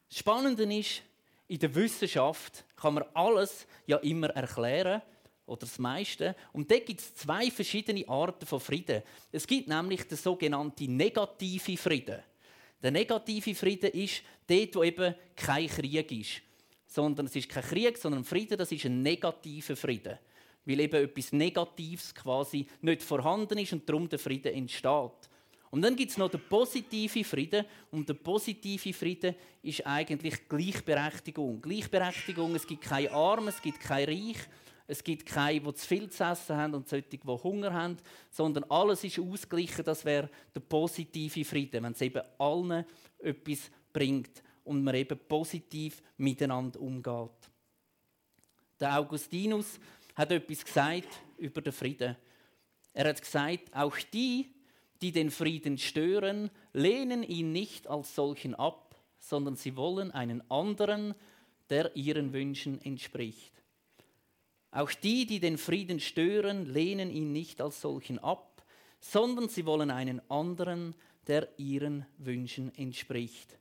Das 0.10 0.20
Spannende 0.20 0.64
ist, 0.76 1.02
in 1.48 1.60
der 1.60 1.74
Wissenschaft 1.74 2.66
kann 2.76 2.96
man 2.96 3.06
alles 3.14 3.66
ja 3.86 3.98
immer 3.98 4.30
erklären, 4.30 5.02
oder 5.48 5.60
das 5.60 5.78
meiste. 5.78 6.36
Und 6.54 6.72
da 6.72 6.80
gibt 6.80 7.00
es 7.00 7.16
zwei 7.16 7.52
verschiedene 7.52 8.08
Arten 8.10 8.48
von 8.48 8.60
Frieden. 8.60 9.04
Es 9.32 9.46
gibt 9.46 9.68
nämlich 9.68 10.08
den 10.08 10.18
sogenannten 10.18 10.98
negativen 10.98 11.78
Frieden. 11.78 12.24
Der 12.82 12.90
negative 12.90 13.54
Frieden 13.54 13.92
ist 13.92 14.24
dort, 14.48 14.76
wo 14.76 14.84
eben 14.84 15.14
kein 15.36 15.68
Krieg 15.68 16.12
ist 16.12 16.42
sondern 16.96 17.26
es 17.26 17.36
ist 17.36 17.50
kein 17.50 17.64
Krieg, 17.64 17.98
sondern 17.98 18.24
Frieden, 18.24 18.58
das 18.58 18.72
ist 18.72 18.86
ein 18.86 19.02
negativer 19.02 19.76
Frieden. 19.76 20.18
Weil 20.64 20.80
eben 20.80 21.04
etwas 21.04 21.34
Negatives 21.34 22.16
quasi 22.16 22.66
nicht 22.82 23.04
vorhanden 23.04 23.58
ist 23.58 23.74
und 23.74 23.88
darum 23.88 24.08
der 24.08 24.18
Frieden 24.18 24.54
entsteht. 24.54 25.30
Und 25.72 25.82
dann 25.82 25.98
gibt 25.98 26.12
es 26.12 26.18
noch 26.18 26.32
den 26.32 26.40
positiven 26.48 27.26
Frieden. 27.26 27.66
Und 27.92 28.08
der 28.08 28.14
positive 28.14 28.94
Frieden 28.94 29.36
ist 29.62 29.86
eigentlich 29.86 30.48
Gleichberechtigung. 30.48 31.62
Gleichberechtigung, 31.62 32.56
es 32.56 32.66
gibt 32.66 32.84
keine 32.84 33.12
Armen, 33.12 33.50
es 33.50 33.62
gibt 33.62 33.82
kein 33.82 34.06
Reich, 34.06 34.38
es 34.88 35.04
gibt 35.04 35.26
keine, 35.26 35.60
die 35.60 35.74
zu 35.74 35.86
viel 35.86 36.10
zu 36.10 36.24
essen 36.24 36.56
haben 36.56 36.76
und 36.76 36.88
solche, 36.88 37.10
die 37.10 37.20
Hunger 37.28 37.74
haben, 37.74 37.98
sondern 38.32 38.64
alles 38.66 39.04
ist 39.04 39.20
ausgeglichen. 39.20 39.84
Das 39.84 40.06
wäre 40.06 40.30
der 40.56 40.62
positive 40.62 41.44
Frieden, 41.44 41.84
wenn 41.84 41.92
es 41.92 42.02
eben 42.02 42.22
allen 42.38 42.86
etwas 43.20 43.70
bringt 43.92 44.46
und 44.66 44.84
man 44.84 44.96
eben 44.96 45.18
positiv 45.28 46.02
miteinander 46.18 46.82
umgeht. 46.82 47.32
Der 48.80 49.00
Augustinus 49.00 49.80
hat 50.16 50.32
etwas 50.32 50.66
gesagt 50.66 51.08
über 51.38 51.62
den 51.62 51.74
Frieden. 51.74 52.16
Er 52.94 53.10
hat 53.10 53.22
gesagt, 53.22 53.74
auch 53.74 53.98
die, 54.14 54.54
die 55.02 55.12
den 55.12 55.32
Frieden 55.32 55.78
stören, 55.78 56.50
lehnen 56.74 57.24
ihn 57.24 57.52
nicht 57.52 57.88
als 57.88 58.16
solchen 58.16 58.56
ab, 58.56 58.96
sondern 59.20 59.56
sie 59.56 59.76
wollen 59.76 60.12
einen 60.12 60.50
anderen, 60.50 61.16
der 61.70 61.96
ihren 61.96 62.34
Wünschen 62.34 62.82
entspricht. 62.82 63.54
Auch 64.72 64.92
die, 64.92 65.26
die 65.26 65.40
den 65.40 65.58
Frieden 65.58 66.00
stören, 66.00 66.66
lehnen 66.66 67.10
ihn 67.10 67.32
nicht 67.32 67.62
als 67.62 67.82
solchen 67.82 68.20
ab, 68.20 68.66
sondern 69.00 69.50
sie 69.50 69.66
wollen 69.66 69.92
einen 69.92 70.22
anderen, 70.30 70.96
der 71.28 71.48
ihren 71.58 72.06
Wünschen 72.18 72.74
entspricht. 72.76 73.58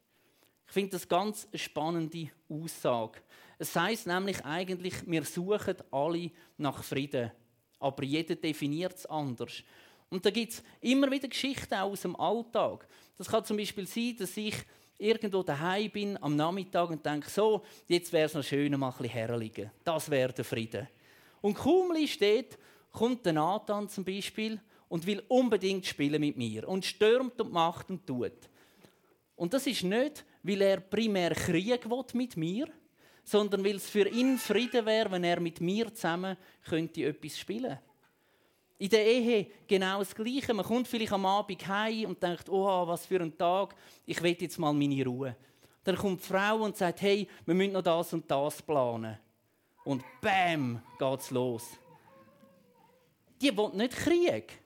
Ich 0.66 0.72
finde 0.72 0.90
das 0.90 1.08
ganz 1.08 1.46
eine 1.50 1.58
spannende 1.58 2.30
Aussage. 2.48 3.20
Es 3.58 3.74
heißt 3.74 4.06
nämlich 4.06 4.44
eigentlich, 4.44 4.94
wir 5.06 5.24
suchen 5.24 5.76
alle 5.90 6.30
nach 6.56 6.82
Frieden, 6.82 7.30
aber 7.78 8.02
jeder 8.02 8.34
definiert 8.34 8.96
es 8.96 9.06
anders. 9.06 9.62
Und 10.10 10.24
da 10.24 10.30
gibt 10.30 10.52
es 10.52 10.62
immer 10.80 11.10
wieder 11.10 11.28
Geschichten 11.28 11.74
aus 11.74 12.02
dem 12.02 12.16
Alltag. 12.16 12.86
Das 13.16 13.28
kann 13.28 13.44
zum 13.44 13.56
Beispiel 13.56 13.86
sein, 13.86 14.16
dass 14.18 14.36
ich 14.36 14.54
irgendwo 14.98 15.42
daheim 15.42 15.90
bin 15.90 16.22
am 16.22 16.36
Nachmittag 16.36 16.90
und 16.90 17.04
denke, 17.04 17.28
so, 17.28 17.64
jetzt 17.88 18.12
wäre 18.12 18.26
es 18.26 18.34
noch 18.34 18.44
schön, 18.44 18.78
mal 18.78 18.88
ein 18.88 18.96
bisschen 18.96 19.12
herliegen. 19.12 19.70
Das 19.82 20.10
wäre 20.10 20.32
der 20.32 20.44
Frieden. 20.44 20.88
Und 21.40 21.54
kaum 21.54 21.94
steht, 22.06 22.58
kommt 22.92 23.26
der 23.26 23.34
Nathan 23.34 23.88
zum 23.88 24.04
Beispiel 24.04 24.60
und 24.88 25.06
will 25.06 25.22
unbedingt 25.28 25.86
spielen 25.86 26.20
mit 26.20 26.36
mir 26.36 26.68
und 26.68 26.84
stürmt 26.84 27.40
und 27.40 27.52
macht 27.52 27.90
und 27.90 28.06
tut. 28.06 28.48
Und 29.36 29.52
das 29.52 29.66
ist 29.66 29.82
nicht, 29.82 30.24
weil 30.44 30.60
er 30.60 30.80
primär 30.80 31.34
Krieg 31.34 31.88
will 31.90 32.04
mit 32.12 32.36
mir, 32.36 32.68
sondern 33.24 33.64
weil 33.64 33.76
es 33.76 33.88
für 33.88 34.06
ihn 34.08 34.38
Frieden 34.38 34.84
wäre, 34.84 35.10
wenn 35.10 35.24
er 35.24 35.40
mit 35.40 35.60
mir 35.60 35.92
zusammen 35.92 36.36
könnte 36.62 37.06
etwas 37.06 37.38
spielen. 37.38 37.78
In 38.78 38.90
der 38.90 39.06
Ehe 39.06 39.46
genau 39.66 40.00
das 40.00 40.14
Gleiche. 40.14 40.52
Man 40.52 40.66
kommt 40.66 40.86
vielleicht 40.86 41.12
am 41.12 41.24
Abend 41.24 41.66
heim 41.66 42.10
und 42.10 42.22
denkt, 42.22 42.48
oh, 42.50 42.86
was 42.86 43.06
für 43.06 43.20
ein 43.20 43.36
Tag, 43.36 43.74
ich 44.04 44.22
will 44.22 44.36
jetzt 44.38 44.58
mal 44.58 44.74
meine 44.74 45.04
Ruhe. 45.04 45.36
Dann 45.82 45.96
kommt 45.96 46.20
die 46.20 46.26
Frau 46.26 46.62
und 46.62 46.76
sagt, 46.76 47.00
hey, 47.00 47.26
wir 47.46 47.54
müssen 47.54 47.72
noch 47.72 47.82
das 47.82 48.12
und 48.12 48.30
das 48.30 48.60
planen. 48.60 49.18
Und 49.84 50.02
bam, 50.20 50.82
geht's 50.98 51.30
los. 51.30 51.78
Die 53.40 53.56
will 53.56 53.70
nicht 53.74 53.92
Krieg, 53.96 54.60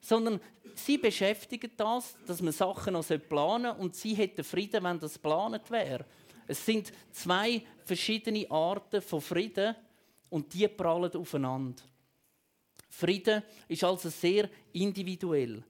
sondern 0.00 0.40
sie 0.78 0.98
beschäftigt 0.98 1.72
das, 1.76 2.16
dass 2.26 2.42
man 2.42 2.52
Sachen 2.52 2.94
noch 2.94 3.06
planen 3.28 3.72
soll 3.72 3.80
und 3.80 3.94
sie 3.94 4.14
hätte 4.14 4.44
Frieden, 4.44 4.82
wenn 4.84 4.98
das 4.98 5.14
geplant 5.14 5.70
wäre. 5.70 6.04
Es 6.46 6.64
sind 6.64 6.92
zwei 7.12 7.62
verschiedene 7.84 8.50
Arten 8.50 9.02
von 9.02 9.20
Frieden 9.20 9.74
und 10.30 10.52
die 10.52 10.66
prallen 10.68 11.12
aufeinander. 11.12 11.82
Frieden 12.88 13.42
ist 13.68 13.84
also 13.84 14.08
sehr 14.08 14.48
individuell. 14.72 15.62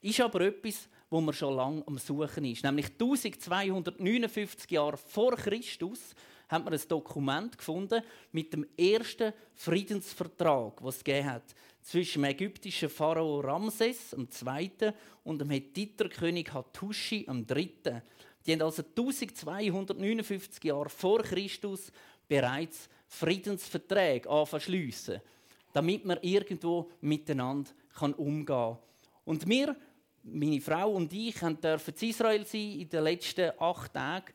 Ist 0.00 0.20
aber 0.20 0.42
etwas, 0.42 0.88
wo 1.10 1.20
man 1.20 1.34
schon 1.34 1.56
lange 1.56 1.86
am 1.86 1.98
Suchen 1.98 2.44
ist. 2.44 2.64
Nämlich 2.64 2.86
1259 2.86 4.70
Jahre 4.70 4.96
vor 4.96 5.36
Christus 5.36 6.14
hat 6.48 6.64
man 6.64 6.72
ein 6.72 6.80
Dokument 6.88 7.56
gefunden 7.56 8.02
mit 8.30 8.52
dem 8.52 8.66
ersten 8.76 9.32
Friedensvertrag, 9.54 10.82
was 10.82 10.96
es 10.96 11.04
gegeben 11.04 11.30
hat 11.30 11.54
zwischen 11.82 12.22
dem 12.22 12.30
ägyptischen 12.30 12.88
Pharao 12.88 13.40
Ramses 13.40 14.14
II. 14.14 14.92
und 15.24 15.40
dem 15.40 15.50
Hethiterkönig 15.50 16.52
Hattuschi 16.52 17.26
III. 17.28 18.02
Die 18.46 18.52
haben 18.52 18.62
also 18.62 18.82
1259 18.82 20.64
Jahre 20.64 20.88
vor 20.88 21.22
Christus 21.22 21.92
bereits 22.28 22.88
Friedensverträge 23.08 24.28
anfangen 24.28 25.20
damit 25.72 26.04
man 26.04 26.18
irgendwo 26.20 26.90
miteinander 27.00 27.70
umgehen 28.16 28.46
kann. 28.46 28.78
Und 29.24 29.48
wir, 29.48 29.76
meine 30.22 30.60
Frau 30.60 30.92
und 30.92 31.12
ich, 31.12 31.36
dürfen 31.36 31.94
in 32.00 32.08
Israel 32.08 32.46
sein 32.46 32.80
in 32.80 32.88
den 32.88 33.04
letzten 33.04 33.52
acht 33.58 33.92
Tagen. 33.94 34.32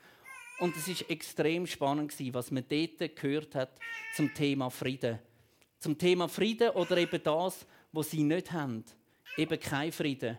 Und 0.60 0.76
es 0.76 0.88
ist 0.88 1.10
extrem 1.10 1.68
spannend, 1.68 2.14
was 2.34 2.50
man 2.50 2.66
dort 2.68 3.16
gehört 3.16 3.54
hat 3.54 3.80
zum 4.16 4.34
Thema 4.34 4.70
Frieden. 4.72 5.20
Zum 5.80 5.98
Thema 5.98 6.28
Frieden 6.28 6.70
oder 6.72 6.98
eben 6.98 7.22
das, 7.24 7.66
was 7.92 8.12
sie 8.12 8.24
nicht 8.24 8.52
haben. 8.52 8.84
Eben 9.38 9.60
kein 9.60 9.92
Frieden. 9.92 10.38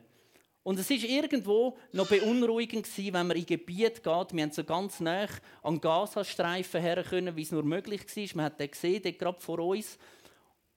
Und 0.68 0.78
es 0.78 0.90
ist 0.90 1.04
irgendwo 1.04 1.78
noch 1.92 2.08
beunruhigend 2.08 2.84
gewesen, 2.84 3.14
wenn 3.14 3.26
man 3.28 3.36
in 3.38 3.46
Gebiet 3.46 4.02
geht. 4.02 4.32
Wir 4.32 4.42
haben 4.42 4.52
so 4.52 4.64
ganz 4.64 5.00
nah 5.00 5.26
an 5.62 5.80
Gazastreifen 5.80 6.80
her 6.80 7.02
können, 7.04 7.34
wie 7.36 7.42
es 7.42 7.52
nur 7.52 7.62
möglich 7.62 8.02
war. 8.04 8.28
Man 8.34 8.44
hat 8.44 8.60
den 8.60 8.70
gesehen, 8.70 9.02
der 9.02 9.12
gerade 9.12 9.40
vor 9.40 9.60
uns. 9.60 9.98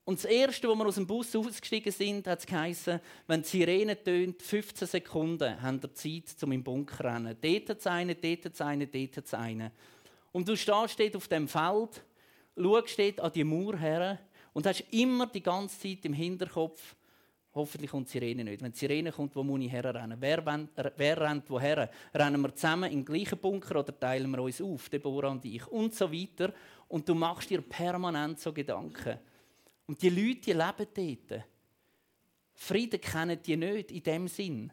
Und 0.04 0.18
das 0.18 0.26
Erste, 0.32 0.68
wo 0.68 0.76
wir 0.76 0.86
aus 0.86 0.96
dem 0.96 1.06
Bus 1.06 1.36
ausgestiegen 1.36 1.92
sind, 1.92 2.26
hat 2.28 2.40
es 2.40 2.46
geheißen, 2.46 3.00
wenn 3.28 3.42
die 3.42 3.48
Sirene 3.50 4.02
tönt, 4.02 4.42
15 4.42 4.88
Sekunden 4.88 5.62
haben 5.62 5.82
wir 5.82 5.94
Zeit, 5.94 6.42
um 6.42 6.52
im 6.54 6.64
Bunker 6.64 6.98
zu 6.98 7.04
rennen. 7.04 7.38
Dort 7.40 7.82
zu 7.82 7.92
einen, 7.92 8.16
dort 8.20 8.56
zu 8.56 8.66
einen, 8.66 8.90
dort 8.90 9.28
zu 9.28 9.38
einen. 9.38 9.72
Und 10.32 10.48
du 10.48 10.56
stehst 10.56 11.16
auf 11.16 11.28
dem 11.28 11.48
Feld, 11.48 12.04
schaust 12.58 13.20
an 13.20 13.32
die 13.34 13.44
Mauer 13.44 13.78
her 13.78 14.20
und 14.54 14.66
hast 14.66 14.84
immer 14.92 15.28
die 15.28 15.44
ganze 15.44 15.80
Zeit 15.80 16.06
im 16.06 16.14
Hinterkopf, 16.14 16.96
Hoffentlich 17.54 17.92
kommt 17.92 18.08
die 18.08 18.14
Sirene 18.14 18.46
nicht. 18.46 18.62
Wenn 18.62 18.72
die 18.72 18.78
Sirene 18.78 19.12
kommt, 19.12 19.36
wo 19.36 19.44
muss 19.44 19.60
ich 19.60 19.72
herrennen? 19.72 20.16
Wer, 20.22 20.68
wer 20.96 21.22
rennt 21.22 21.50
woher? 21.50 21.90
Rennen 22.14 22.42
wir 22.42 22.56
zusammen 22.56 22.90
den 22.90 23.04
gleichen 23.04 23.38
Bunker 23.38 23.82
oder 23.82 24.00
teilen 24.00 24.32
wir 24.32 24.42
uns 24.42 24.62
auf, 24.62 24.88
Deborah 24.88 25.32
und 25.32 25.44
ich? 25.44 25.68
Und 25.68 25.94
so 25.94 26.12
weiter. 26.12 26.54
Und 26.88 27.10
du 27.10 27.14
machst 27.14 27.50
dir 27.50 27.62
permanent 27.62 28.40
so 28.40 28.54
Gedanken. 28.54 29.20
Und 29.86 30.02
die 30.02 30.10
Leute, 30.10 30.40
die 30.40 30.54
leben 30.54 31.20
dort. 31.30 31.44
Frieden 32.54 33.02
kennen 33.02 33.40
die 33.46 33.58
nicht 33.58 33.92
in 33.92 34.04
dem 34.04 34.28
Sinn. 34.30 34.72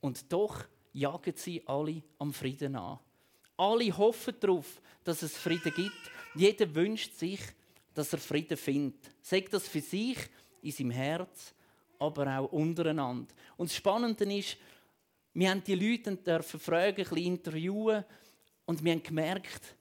Und 0.00 0.32
doch 0.32 0.64
jagen 0.92 1.34
sie 1.34 1.66
alle 1.66 2.02
am 2.18 2.32
Frieden 2.32 2.76
an. 2.76 3.00
Alle 3.56 3.96
hoffen 3.96 4.34
darauf, 4.38 4.80
dass 5.02 5.22
es 5.22 5.36
Frieden 5.36 5.74
gibt. 5.74 6.10
Jeder 6.36 6.72
wünscht 6.72 7.14
sich, 7.14 7.40
dass 7.94 8.12
er 8.12 8.18
Frieden 8.18 8.56
findet. 8.56 9.10
Sagt 9.22 9.52
das 9.52 9.68
für 9.68 9.80
sich, 9.80 10.18
in 10.62 10.72
seinem 10.72 10.90
Herz 10.90 11.54
aber 11.98 12.38
auch 12.38 12.52
untereinander. 12.52 13.32
Und 13.56 13.70
das 13.70 13.76
Spannende 13.76 14.24
ist, 14.34 14.56
wir 15.32 15.50
haben 15.50 15.64
die 15.64 15.74
Leute 15.74 16.16
dürfen 16.16 16.60
fragen, 16.60 16.88
ein 16.88 16.94
bisschen 16.94 17.18
interviewen 17.18 18.04
und 18.66 18.84
wir 18.84 18.92
haben 18.92 19.02
gemerkt, 19.02 19.76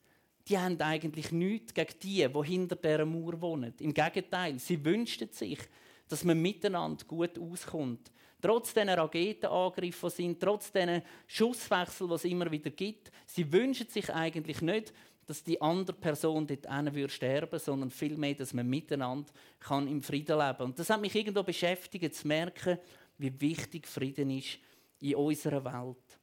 die 0.48 0.58
haben 0.58 0.79
eigentlich 0.82 1.32
nichts 1.32 1.74
gegen 1.74 1.93
die, 2.01 2.27
die 2.27 2.48
hinter 2.48 2.75
dieser 2.75 3.05
Mauer 3.05 3.39
wohnen. 3.39 3.74
Im 3.79 3.93
Gegenteil, 3.93 4.60
sie 4.60 4.84
wünschten 4.84 5.29
sich, 5.32 5.60
dass 6.08 6.24
man 6.24 6.41
miteinander 6.41 7.05
gut 7.05 7.39
auskommt. 7.39 8.12
Trotz 8.41 8.74
dieser 8.74 8.98
Raketenangriffe, 8.98 10.08
die 10.10 10.15
sind, 10.15 10.39
trotz 10.39 10.72
diesen 10.72 11.01
Schusswechsel, 11.27 12.08
die 12.10 12.13
es 12.13 12.25
immer 12.25 12.51
wieder 12.51 12.72
gibt, 12.72 13.10
sie 13.25 13.50
wünschen 13.50 13.88
sich 13.88 14.10
eigentlich 14.13 14.62
nicht, 14.62 14.93
dass 15.25 15.44
die 15.44 15.62
andere 15.62 15.96
Person 15.96 16.46
dort 16.48 16.68
sterben 16.68 17.10
sterben 17.10 17.60
sondern 17.60 17.89
vielmehr, 17.89 18.36
dass 18.36 18.53
man 18.53 18.68
miteinander 18.68 19.32
kann 19.60 19.88
im 19.88 20.01
Frieden 20.01 20.38
leben 20.38 20.58
kann. 20.58 20.65
Und 20.68 20.80
das 20.80 20.89
hat 20.89 21.01
mich 21.01 21.15
irgendwo 21.15 21.44
beschäftigt, 21.44 22.15
zu 22.15 22.27
merken, 22.27 22.77
wie 23.18 23.39
wichtig 23.39 23.88
Frieden 23.88 24.30
ist 24.32 24.60
in 25.00 25.15
unserer 25.15 25.63
Welt. 25.63 26.20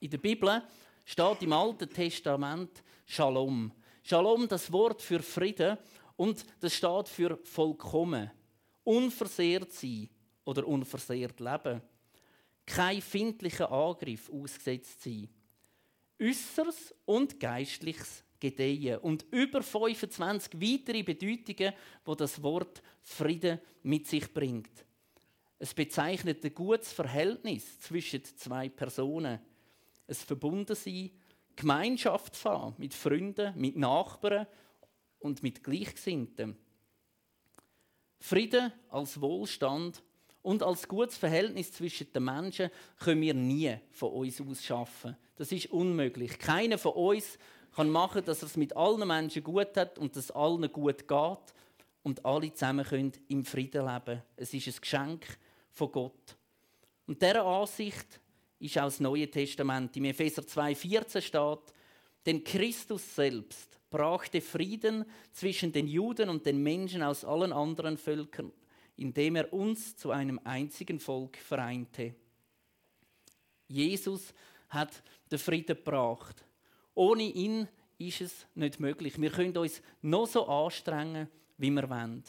In 0.00 0.10
der 0.10 0.18
Bibel 0.18 0.62
steht 1.04 1.42
im 1.42 1.52
Alten 1.52 1.88
Testament 1.88 2.82
Shalom. 3.06 3.72
Shalom, 4.02 4.46
das 4.48 4.70
Wort 4.72 5.02
für 5.02 5.22
Frieden, 5.22 5.78
und 6.16 6.44
das 6.60 6.74
steht 6.74 7.08
für 7.08 7.38
vollkommen, 7.44 8.30
unversehrt 8.84 9.72
sein 9.72 10.08
oder 10.44 10.66
unversehrt 10.66 11.38
leben, 11.40 11.80
kein 12.66 13.00
findlicher 13.00 13.70
Angriff 13.70 14.30
ausgesetzt 14.30 15.02
sein 15.02 15.28
äußeres 16.20 16.94
und 17.04 17.38
geistliches 17.40 18.24
Gedeihen 18.40 18.98
und 18.98 19.26
über 19.30 19.62
25 19.62 20.54
weitere 20.54 21.02
Bedeutungen, 21.02 21.72
wo 22.04 22.14
das 22.14 22.42
Wort 22.42 22.82
Frieden 23.02 23.60
mit 23.82 24.06
sich 24.06 24.32
bringt. 24.32 24.84
Es 25.58 25.74
bezeichnet 25.74 26.44
ein 26.44 26.54
gutes 26.54 26.92
Verhältnis 26.92 27.80
zwischen 27.80 28.24
zwei 28.24 28.68
Personen, 28.68 29.40
ein 30.06 30.14
Verbundensein, 30.14 31.10
Gemeinschaft 31.56 32.44
haben 32.44 32.76
mit 32.78 32.94
Freunden, 32.94 33.52
mit 33.58 33.76
Nachbarn 33.76 34.46
und 35.18 35.42
mit 35.42 35.64
Gleichgesinnten. 35.64 36.56
Frieden 38.20 38.72
als 38.88 39.20
Wohlstand 39.20 40.02
und 40.42 40.62
als 40.62 40.86
gutes 40.86 41.16
Verhältnis 41.16 41.72
zwischen 41.72 42.12
den 42.12 42.24
Menschen 42.24 42.70
können 42.98 43.20
wir 43.20 43.34
nie 43.34 43.76
von 43.90 44.12
uns 44.12 44.40
aus 44.40 44.64
schaffen. 44.64 45.16
Das 45.36 45.52
ist 45.52 45.70
unmöglich. 45.70 46.38
Keiner 46.38 46.78
von 46.78 46.92
uns 46.92 47.38
kann 47.74 47.90
machen, 47.90 48.24
dass 48.24 48.42
er 48.42 48.46
es 48.46 48.56
mit 48.56 48.76
allen 48.76 49.06
Menschen 49.06 49.42
gut 49.42 49.76
hat 49.76 49.98
und 49.98 50.16
dass 50.16 50.24
es 50.24 50.30
allen 50.30 50.70
gut 50.72 51.06
geht 51.06 51.54
und 52.02 52.24
alle 52.24 52.52
zusammen 52.52 52.84
können 52.84 53.12
im 53.28 53.44
Frieden 53.44 53.86
leben. 53.86 54.22
Es 54.36 54.54
ist 54.54 54.66
ein 54.68 54.80
Geschenk 54.80 55.26
von 55.70 55.92
Gott. 55.92 56.36
Und 57.06 57.22
dieser 57.22 57.44
Ansicht 57.44 58.20
ist 58.58 58.78
auch 58.78 58.84
das 58.84 59.00
Neue 59.00 59.30
Testament. 59.30 59.96
Im 59.96 60.06
Epheser 60.06 60.42
2,14 60.42 61.20
steht, 61.20 61.74
denn 62.26 62.44
Christus 62.44 63.14
selbst 63.14 63.78
brachte 63.90 64.40
Frieden 64.40 65.04
zwischen 65.32 65.72
den 65.72 65.86
Juden 65.86 66.28
und 66.28 66.44
den 66.44 66.62
Menschen 66.62 67.02
aus 67.02 67.24
allen 67.24 67.52
anderen 67.52 67.96
Völkern, 67.96 68.52
indem 68.98 69.36
er 69.36 69.52
uns 69.52 69.96
zu 69.96 70.10
einem 70.10 70.40
einzigen 70.44 71.00
Volk 71.00 71.36
vereinte. 71.38 72.14
Jesus 73.68 74.34
hat 74.68 75.02
den 75.30 75.38
Frieden 75.38 75.76
gebracht. 75.76 76.44
Ohne 76.94 77.22
ihn 77.22 77.68
ist 77.98 78.20
es 78.20 78.46
nicht 78.54 78.80
möglich. 78.80 79.20
Wir 79.20 79.30
können 79.30 79.56
uns 79.56 79.80
noch 80.02 80.26
so 80.26 80.46
anstrengen, 80.46 81.28
wie 81.56 81.70
wir 81.70 81.88
wollen. 81.88 82.24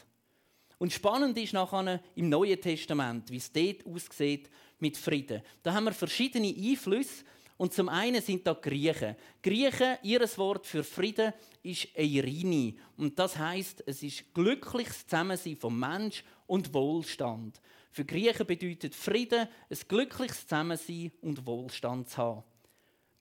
Und 0.77 0.93
spannend 0.93 1.37
ist 1.37 1.53
nachher 1.53 2.01
im 2.15 2.29
Neuen 2.29 2.59
Testament, 2.59 3.29
wie 3.29 3.37
es 3.37 3.51
dort 3.51 3.85
aussieht 3.85 4.49
mit 4.79 4.95
Frieden. 4.95 5.41
Da 5.61 5.73
haben 5.73 5.85
wir 5.85 5.91
verschiedene 5.91 6.47
Einflüsse. 6.47 7.25
Und 7.59 7.73
zum 7.73 7.89
einen 7.89 8.21
sind 8.21 8.47
da 8.47 8.53
Griechen. 8.53 9.17
Griechen, 9.43 9.97
ihr 10.03 10.21
Wort 10.37 10.65
für 10.65 10.81
Frieden 10.81 11.33
ist 11.61 11.89
Eirini. 11.93 12.79
Und 12.95 13.19
das 13.19 13.37
heißt, 13.37 13.83
es 13.85 14.01
ist 14.01 14.33
glückliches 14.33 15.05
Zusammensein 15.05 15.57
vom 15.57 15.77
Mensch 15.77 16.23
und 16.47 16.73
Wohlstand. 16.73 17.59
Für 17.91 18.05
Griechen 18.05 18.47
bedeutet 18.47 18.95
Frieden 18.95 19.49
ein 19.69 19.77
glückliches 19.89 20.47
Zusammensein 20.47 21.11
und 21.19 21.45
Wohlstand 21.45 22.07
zu 22.07 22.17
haben. 22.17 22.43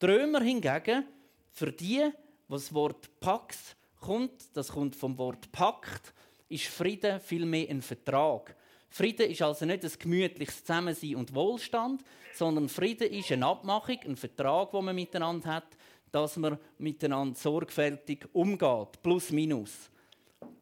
Die 0.00 0.06
Römer 0.06 0.40
hingegen, 0.40 1.04
für 1.50 1.72
die, 1.72 2.08
was 2.46 2.66
das 2.66 2.74
Wort 2.74 3.10
Pax 3.18 3.74
kommt, 3.98 4.56
das 4.56 4.68
kommt 4.68 4.94
vom 4.94 5.18
Wort 5.18 5.50
Pakt, 5.50 6.14
ist 6.48 6.66
Frieden 6.66 7.18
vielmehr 7.18 7.68
ein 7.68 7.82
Vertrag. 7.82 8.54
Frieden 8.90 9.30
ist 9.30 9.42
also 9.42 9.64
nicht 9.66 9.84
ein 9.84 9.92
gemütliches 9.98 10.64
Zusammensein 10.64 11.16
und 11.16 11.34
Wohlstand, 11.34 12.02
sondern 12.32 12.68
Frieden 12.68 13.12
ist 13.12 13.30
eine 13.32 13.46
Abmachung, 13.46 13.98
ein 14.04 14.16
Vertrag, 14.16 14.70
den 14.70 14.84
man 14.84 14.94
miteinander 14.94 15.54
hat, 15.54 15.76
dass 16.10 16.36
man 16.36 16.58
miteinander 16.78 17.38
sorgfältig 17.38 18.26
umgeht. 18.32 19.02
Plus, 19.02 19.30
minus. 19.30 19.90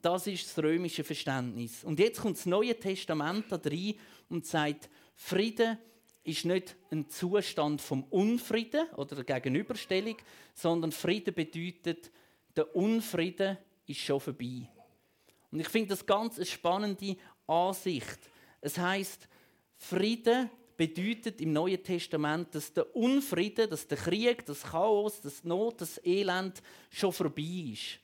Das 0.02 0.26
ist 0.26 0.46
das 0.46 0.62
römische 0.62 1.04
Verständnis. 1.04 1.84
Und 1.84 1.98
jetzt 1.98 2.20
kommt 2.20 2.36
das 2.36 2.46
Neue 2.46 2.78
Testament 2.78 3.46
da 3.50 3.60
rein 3.62 3.94
und 4.28 4.46
sagt, 4.46 4.88
Frieden 5.14 5.78
ist 6.24 6.44
nicht 6.44 6.76
ein 6.90 7.08
Zustand 7.08 7.80
vom 7.80 8.02
Unfrieden 8.04 8.88
oder 8.96 9.22
der 9.22 9.40
Gegenüberstellung, 9.40 10.16
sondern 10.54 10.92
Frieden 10.92 11.34
bedeutet, 11.34 12.10
der 12.56 12.74
Unfrieden 12.74 13.58
ist 13.86 14.00
schon 14.00 14.20
vorbei. 14.20 14.68
Und 15.52 15.60
ich 15.60 15.68
finde 15.68 15.90
das 15.90 16.04
ganz 16.04 16.36
eine 16.36 16.46
spannende 16.46 17.16
Ansicht. 17.46 18.18
Es 18.60 18.78
heißt, 18.78 19.28
Frieden 19.76 20.50
bedeutet 20.76 21.40
im 21.40 21.52
Neuen 21.52 21.82
Testament, 21.82 22.54
dass 22.54 22.72
der 22.72 22.94
Unfrieden, 22.94 23.70
dass 23.70 23.86
der 23.86 23.98
Krieg, 23.98 24.44
das 24.46 24.62
Chaos, 24.62 25.20
das 25.20 25.44
Not, 25.44 25.80
das 25.80 26.00
Elend 26.04 26.62
schon 26.90 27.12
vorbei 27.12 27.72
ist. 27.72 28.00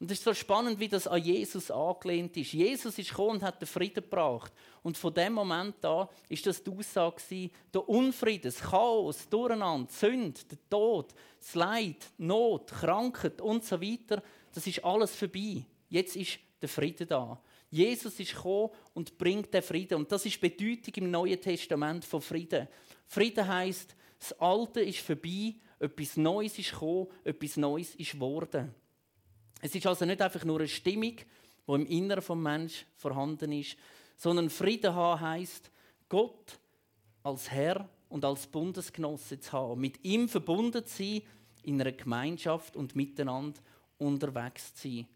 Und 0.00 0.12
es 0.12 0.18
ist 0.18 0.24
so 0.24 0.32
spannend, 0.32 0.78
wie 0.78 0.86
das 0.86 1.08
an 1.08 1.20
Jesus 1.20 1.72
angelehnt 1.72 2.36
ist. 2.36 2.52
Jesus 2.52 2.96
ist 2.98 3.10
gekommen 3.10 3.30
und 3.30 3.42
hat 3.42 3.60
den 3.60 3.66
Frieden 3.66 3.94
gebracht. 3.94 4.52
Und 4.84 4.96
von 4.96 5.12
dem 5.12 5.32
Moment 5.32 5.84
an 5.84 6.06
ist 6.28 6.46
das 6.46 6.62
die 6.62 6.70
Aussage 6.70 7.50
der 7.74 7.88
Unfrieden, 7.88 8.44
das 8.44 8.60
Chaos, 8.60 9.28
Durcheinander, 9.28 9.90
Sünde, 9.90 10.40
der 10.48 10.58
Tod, 10.70 11.12
das 11.40 11.54
Leid, 11.56 12.06
Not, 12.16 12.70
Krankheit 12.70 13.40
und 13.40 13.64
so 13.64 13.80
weiter. 13.80 14.22
Das 14.54 14.64
ist 14.68 14.84
alles 14.84 15.16
vorbei. 15.16 15.64
Jetzt 15.88 16.14
ist 16.14 16.38
der 16.62 16.68
Frieden 16.68 17.08
da. 17.08 17.40
Jesus 17.70 18.18
ist 18.18 18.34
gekommen 18.34 18.70
und 18.94 19.18
bringt 19.18 19.52
den 19.52 19.62
Frieden. 19.62 19.98
Und 19.98 20.10
das 20.10 20.24
ist 20.24 20.42
die 20.42 20.48
Bedeutung 20.48 20.94
im 20.94 21.10
Neuen 21.10 21.40
Testament 21.40 22.04
von 22.04 22.22
Frieden. 22.22 22.68
Frieden 23.06 23.46
heißt, 23.46 23.94
das 24.18 24.32
Alte 24.40 24.80
ist 24.80 25.00
vorbei, 25.00 25.54
etwas 25.78 26.16
Neues 26.16 26.58
ist 26.58 26.72
gekommen, 26.72 27.08
etwas 27.24 27.56
Neues 27.56 27.94
ist 27.94 28.12
geworden. 28.12 28.74
Es 29.60 29.74
ist 29.74 29.86
also 29.86 30.04
nicht 30.04 30.22
einfach 30.22 30.44
nur 30.44 30.58
eine 30.58 30.68
Stimmung, 30.68 31.16
die 31.16 31.72
im 31.72 31.86
Inneren 31.86 32.24
des 32.24 32.36
Menschen 32.36 32.86
vorhanden 32.96 33.52
ist, 33.52 33.76
sondern 34.16 34.50
Frieden 34.50 34.94
haben 34.94 35.20
heisst, 35.20 35.70
Gott 36.08 36.58
als 37.22 37.50
Herr 37.50 37.88
und 38.08 38.24
als 38.24 38.46
Bundesgenosse 38.46 39.38
zu 39.38 39.52
haben, 39.52 39.80
mit 39.80 40.04
ihm 40.04 40.28
verbunden 40.28 40.84
zu 40.86 40.96
sein, 40.96 41.22
in 41.62 41.80
einer 41.80 41.92
Gemeinschaft 41.92 42.76
und 42.76 42.96
miteinander 42.96 43.60
unterwegs 43.98 44.74
zu 44.74 44.88
sein. 44.88 45.06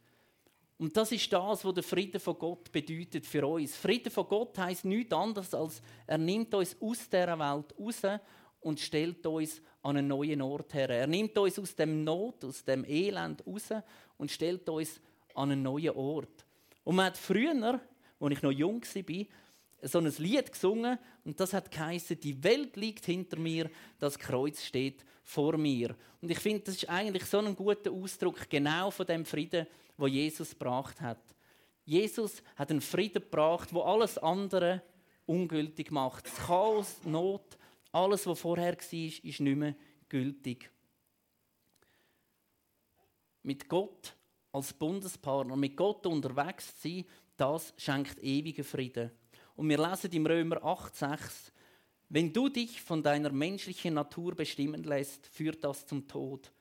Und 0.83 0.97
das 0.97 1.13
ist 1.13 1.33
das, 1.33 1.65
was 1.65 1.75
der 1.75 1.85
Frieden 1.85 2.19
von 2.19 2.37
Gott 2.37 2.73
bedeutet 2.73 3.25
für 3.25 3.47
uns. 3.47 3.77
Frieden 3.77 4.11
von 4.11 4.27
Gott 4.27 4.59
heißt 4.59 4.85
nichts 4.85 5.13
anderes 5.13 5.55
als 5.55 5.81
er 6.09 6.19
nimmt 6.19 6.53
uns 6.57 6.77
aus 6.81 7.09
dieser 7.09 7.39
Welt 7.39 7.73
raus 7.79 8.21
und 8.63 8.81
stellt 8.81 9.25
uns 9.25 9.63
an 9.81 9.97
einen 9.97 10.09
neuen 10.09 10.43
Ort 10.43 10.75
her. 10.75 10.91
Er 10.91 11.07
nimmt 11.07 11.39
uns 11.39 11.57
aus 11.57 11.77
dem 11.77 12.03
Not, 12.03 12.45
aus 12.45 12.65
dem 12.65 12.85
Elend 12.85 13.47
raus 13.47 13.69
und 14.19 14.33
stellt 14.33 14.69
uns 14.69 15.01
an 15.37 15.53
einen 15.53 15.63
neuen 15.63 15.95
Ort. 15.95 16.45
Und 16.83 16.97
man 16.97 17.07
hat 17.07 17.17
früher, 17.17 17.81
als 18.19 18.33
ich 18.33 18.43
noch 18.43 18.51
jung 18.51 18.83
war, 18.83 19.27
so 19.89 19.99
ein 19.99 20.13
Lied 20.19 20.51
gesungen 20.51 20.99
und 21.25 21.39
das 21.39 21.53
hat 21.53 21.71
geheißen, 21.71 22.19
die 22.19 22.43
Welt 22.43 22.77
liegt 22.77 23.07
hinter 23.07 23.39
mir, 23.39 23.71
das 24.01 24.19
Kreuz 24.19 24.65
steht 24.65 25.05
vor 25.23 25.57
mir. 25.57 25.95
Und 26.21 26.29
ich 26.29 26.41
finde, 26.41 26.65
das 26.65 26.75
ist 26.75 26.89
eigentlich 26.89 27.25
so 27.25 27.39
ein 27.39 27.55
guter 27.55 27.93
Ausdruck 27.93 28.51
genau 28.51 28.91
von 28.91 29.07
dem 29.07 29.25
Frieden, 29.25 29.69
wo 29.97 30.07
Jesus 30.07 30.51
gebracht 30.51 31.01
hat. 31.01 31.23
Jesus 31.85 32.43
hat 32.57 32.71
einen 32.71 32.81
Frieden 32.81 33.23
gebracht, 33.23 33.73
wo 33.73 33.83
alles 33.83 34.19
andere 34.19 34.83
ungültig 35.27 35.91
macht. 35.91 36.27
Das 36.27 36.37
Chaos, 36.47 36.97
Not, 37.05 37.59
alles, 37.91 38.27
was 38.27 38.41
vorher 38.41 38.77
war, 38.77 39.03
ist 39.23 39.23
nicht 39.23 39.41
mehr 39.41 39.75
gültig 40.09 40.71
mit 43.43 43.69
Gott 43.69 44.15
als 44.53 44.73
Bundespartner, 44.73 45.57
mit 45.57 45.77
Gott 45.77 46.07
unterwegs 46.07 46.77
zu 46.77 46.89
sein, 46.89 47.05
das 47.37 47.75
schenkt 47.77 48.23
ewigen 48.23 48.65
Frieden. 48.65 49.11
Und 49.57 49.69
wir 49.69 49.79
lesen 49.79 50.13
im 50.13 50.27
Römer 50.27 50.63
8,6, 50.63 51.53
wenn 52.09 52.33
du 52.33 52.49
dich 52.49 52.81
von 52.81 53.03
deiner 53.03 53.31
menschlichen 53.31 53.95
Natur 53.95 54.35
bestimmen 54.35 54.85
lässt, 54.85 55.27
führt 55.27 55.65
das 55.65 55.87
zum 55.87 56.07
Tod. 56.07 56.53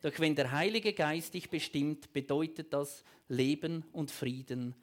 Doch 0.00 0.18
wenn 0.18 0.34
der 0.34 0.52
Heilige 0.52 0.92
Geist 0.92 1.34
dich 1.34 1.48
bestimmt, 1.48 2.12
bedeutet 2.12 2.72
das 2.72 3.02
Leben 3.28 3.84
und 3.92 4.10
Frieden 4.10 4.74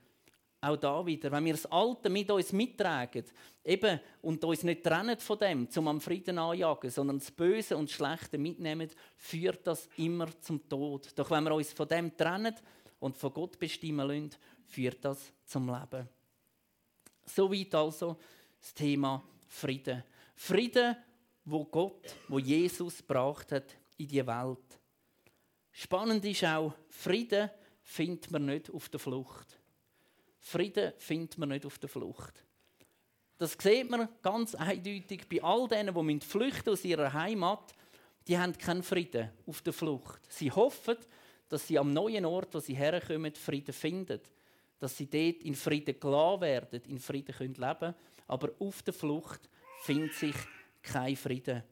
auch 0.64 0.78
da 0.78 1.06
wieder, 1.06 1.30
wenn 1.32 1.44
wir 1.46 1.54
das 1.54 1.66
Alte 1.66 2.10
mit 2.10 2.32
uns 2.32 2.54
mittragen 2.54 3.26
eben, 3.66 4.00
und 4.22 4.44
uns 4.46 4.64
nicht 4.64 4.84
trennen 4.84 5.20
von 5.20 5.38
dem, 5.38 5.70
zum 5.70 5.88
am 5.90 6.00
Frieden 6.00 6.38
anjagen, 6.38 6.90
sondern 6.90 7.20
das 7.20 7.32
Böse 7.32 7.76
und 7.76 7.90
das 7.90 7.96
Schlechte 7.96 8.38
mitnehmen, 8.38 8.90
führt 9.18 9.68
das 9.68 9.90
immer 9.98 10.28
zum 10.40 10.68
Tod. 10.70 11.10
Doch 11.16 11.30
wenn 11.32 11.44
wir 11.44 11.54
uns 11.54 11.74
von 11.74 11.88
dem 11.88 12.16
trennen 12.16 12.56
und 13.00 13.18
von 13.18 13.34
Gott 13.34 13.60
bestimmen 13.60 14.08
lassen, 14.08 14.30
führt 14.66 15.04
das 15.04 15.34
zum 15.46 15.68
Leben. 15.68 16.08
Soweit 17.26 17.76
also 17.76 18.18
das 18.62 18.74
Thema 18.74 19.22
Frieden. 19.50 20.04
Frieden, 20.36 20.96
wo 21.44 21.66
Gott, 21.66 22.16
wo 22.30 22.40
Jesus 22.40 23.00
gebracht 23.00 23.52
hat 23.52 23.76
in 23.98 24.08
die 24.08 24.26
Welt. 24.26 24.73
Spannend 25.74 26.24
ist 26.24 26.44
auch, 26.46 26.74
Frieden 26.88 27.50
findet 27.82 28.30
man 28.32 28.46
nicht 28.46 28.70
auf 28.72 28.90
der 28.90 29.00
Flucht. 29.00 29.60
Frieden 30.40 30.94
findet 30.98 31.38
man 31.38 31.50
nicht 31.50 31.66
auf 31.66 31.80
der 31.80 31.90
Flucht. 31.90 32.44
Das 33.40 33.58
sieht 33.60 33.90
man 33.90 34.08
ganz 34.22 34.54
eindeutig 34.56 35.28
bei 35.28 35.42
all 35.42 35.68
denen, 35.68 35.94
die 36.08 36.26
flüchten 36.26 36.70
aus 36.70 36.86
ihrer 36.86 37.12
Heimat. 37.12 37.74
Die 38.28 38.38
haben 38.38 38.58
keinen 38.58 38.84
Frieden 38.84 39.32
auf 39.48 39.62
der 39.62 39.74
Flucht. 39.74 40.22
Sie 40.32 40.52
hoffen, 40.52 40.98
dass 41.50 41.68
sie 41.68 41.80
am 41.80 41.92
neuen 41.92 42.26
Ort, 42.26 42.54
wo 42.54 42.60
sie 42.60 42.76
herkommen, 42.76 43.34
Frieden 43.34 43.74
finden. 43.74 44.22
Dass 44.80 44.96
sie 44.96 45.10
dort 45.10 45.44
in 45.44 45.56
Frieden 45.56 46.00
gelassen 46.00 46.42
werden, 46.42 46.82
in 46.88 47.00
Frieden 47.00 47.36
leben 47.36 47.58
können. 47.58 47.96
Aber 48.28 48.52
auf 48.60 48.84
der 48.84 48.94
Flucht 48.94 49.50
findet 49.82 50.14
sich 50.14 50.36
kein 50.82 51.16
Frieden. 51.16 51.64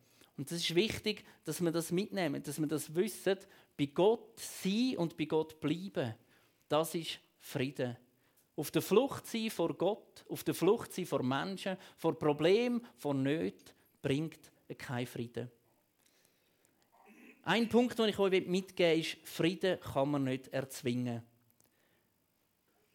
Und 0.42 0.52
es 0.52 0.64
ist 0.64 0.74
wichtig, 0.74 1.24
dass 1.44 1.62
wir 1.62 1.70
das 1.70 1.92
mitnehmen, 1.92 2.42
dass 2.42 2.60
wir 2.60 2.66
das 2.66 2.96
wissen. 2.96 3.38
Bei 3.78 3.86
Gott 3.86 4.40
sein 4.40 4.96
und 4.98 5.16
bei 5.16 5.26
Gott 5.26 5.60
bleiben. 5.60 6.16
Das 6.68 6.96
ist 6.96 7.20
Frieden. 7.38 7.96
Auf 8.56 8.72
der 8.72 8.82
Flucht 8.82 9.28
sein 9.28 9.52
vor 9.52 9.76
Gott, 9.76 10.26
auf 10.28 10.44
der 10.44 10.56
Flucht 10.56 10.94
sein 10.94 11.06
vor 11.06 11.22
Menschen, 11.22 11.78
vor 11.96 12.18
Problemen, 12.18 12.84
vor 12.98 13.14
Nöten, 13.14 13.72
bringt 14.02 14.40
keinen 14.80 15.06
Frieden. 15.06 15.52
Ein 17.44 17.70
Punkt, 17.70 18.00
den 18.00 18.10
ich 18.10 18.18
euch 18.18 18.48
mitgeben 18.48 18.94
will, 18.94 19.00
ist, 19.00 19.18
Frieden 19.24 19.80
kann 19.80 20.10
man 20.10 20.24
nicht 20.24 20.48
erzwingen. 20.48 21.22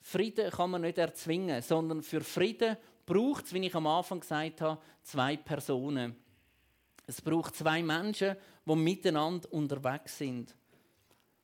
Frieden 0.01 0.51
kann 0.51 0.71
man 0.71 0.81
nicht 0.81 0.99
erzwingen, 0.99 1.63
sondern 1.63 2.03
für 2.03 2.23
Frieden 2.23 2.77
braucht 3.07 3.45
es, 3.45 3.55
wie 3.55 3.65
ich 3.65 3.75
am 3.77 3.87
Anfang 3.87 4.19
gesagt 4.19 4.63
habe, 4.63 4.83
zwei 5.05 5.37
Personen. 5.37 6.26
Es 7.07 7.21
braucht 7.21 7.55
zwei 7.55 7.83
Menschen, 7.83 8.37
die 8.65 8.77
miteinander 8.77 9.53
unterwegs 9.53 10.19
sind. 10.19 10.55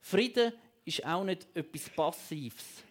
Frieden 0.00 0.52
ist 0.84 1.04
auch 1.06 1.24
nicht 1.24 1.46
etwas 1.54 1.88
Passives 1.90 2.82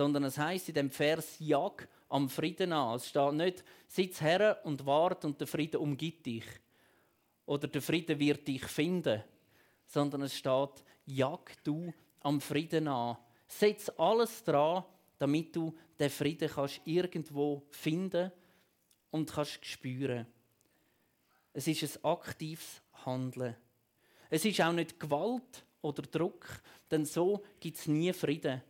sondern 0.00 0.24
es 0.24 0.38
heißt 0.38 0.68
in 0.70 0.74
dem 0.74 0.90
Vers 0.90 1.36
Jag 1.38 1.86
am 2.08 2.30
Frieden 2.30 2.72
an. 2.72 2.96
Es 2.96 3.08
steht 3.08 3.34
nicht 3.34 3.64
sitz 3.86 4.20
her 4.20 4.58
und 4.64 4.86
wart 4.86 5.24
und 5.24 5.38
der 5.38 5.46
Frieden 5.46 5.80
umgibt 5.80 6.24
dich 6.24 6.44
oder 7.46 7.68
der 7.68 7.82
Frieden 7.82 8.18
wird 8.18 8.46
dich 8.46 8.64
finden, 8.64 9.22
sondern 9.86 10.22
es 10.22 10.36
steht 10.36 10.84
Jag 11.04 11.50
du 11.64 11.92
am 12.20 12.40
Frieden 12.40 12.88
an. 12.88 13.16
Setz 13.46 13.90
alles 13.98 14.42
dran, 14.44 14.84
damit 15.18 15.54
du 15.54 15.76
den 15.98 16.08
Frieden 16.08 16.48
kannst 16.48 16.80
irgendwo 16.84 17.66
finden 17.70 18.32
und 19.10 19.30
kannst 19.30 19.64
spüren. 19.66 20.26
Es 21.52 21.66
ist 21.66 21.82
ein 21.82 22.04
aktives 22.04 22.80
Handeln. 23.04 23.56
Es 24.28 24.44
ist 24.44 24.60
auch 24.60 24.72
nicht 24.72 25.00
Gewalt 25.00 25.64
oder 25.82 26.02
Druck, 26.02 26.46
denn 26.90 27.04
so 27.04 27.42
gibt 27.58 27.78
es 27.78 27.86
nie 27.86 28.12
Frieden. 28.12 28.62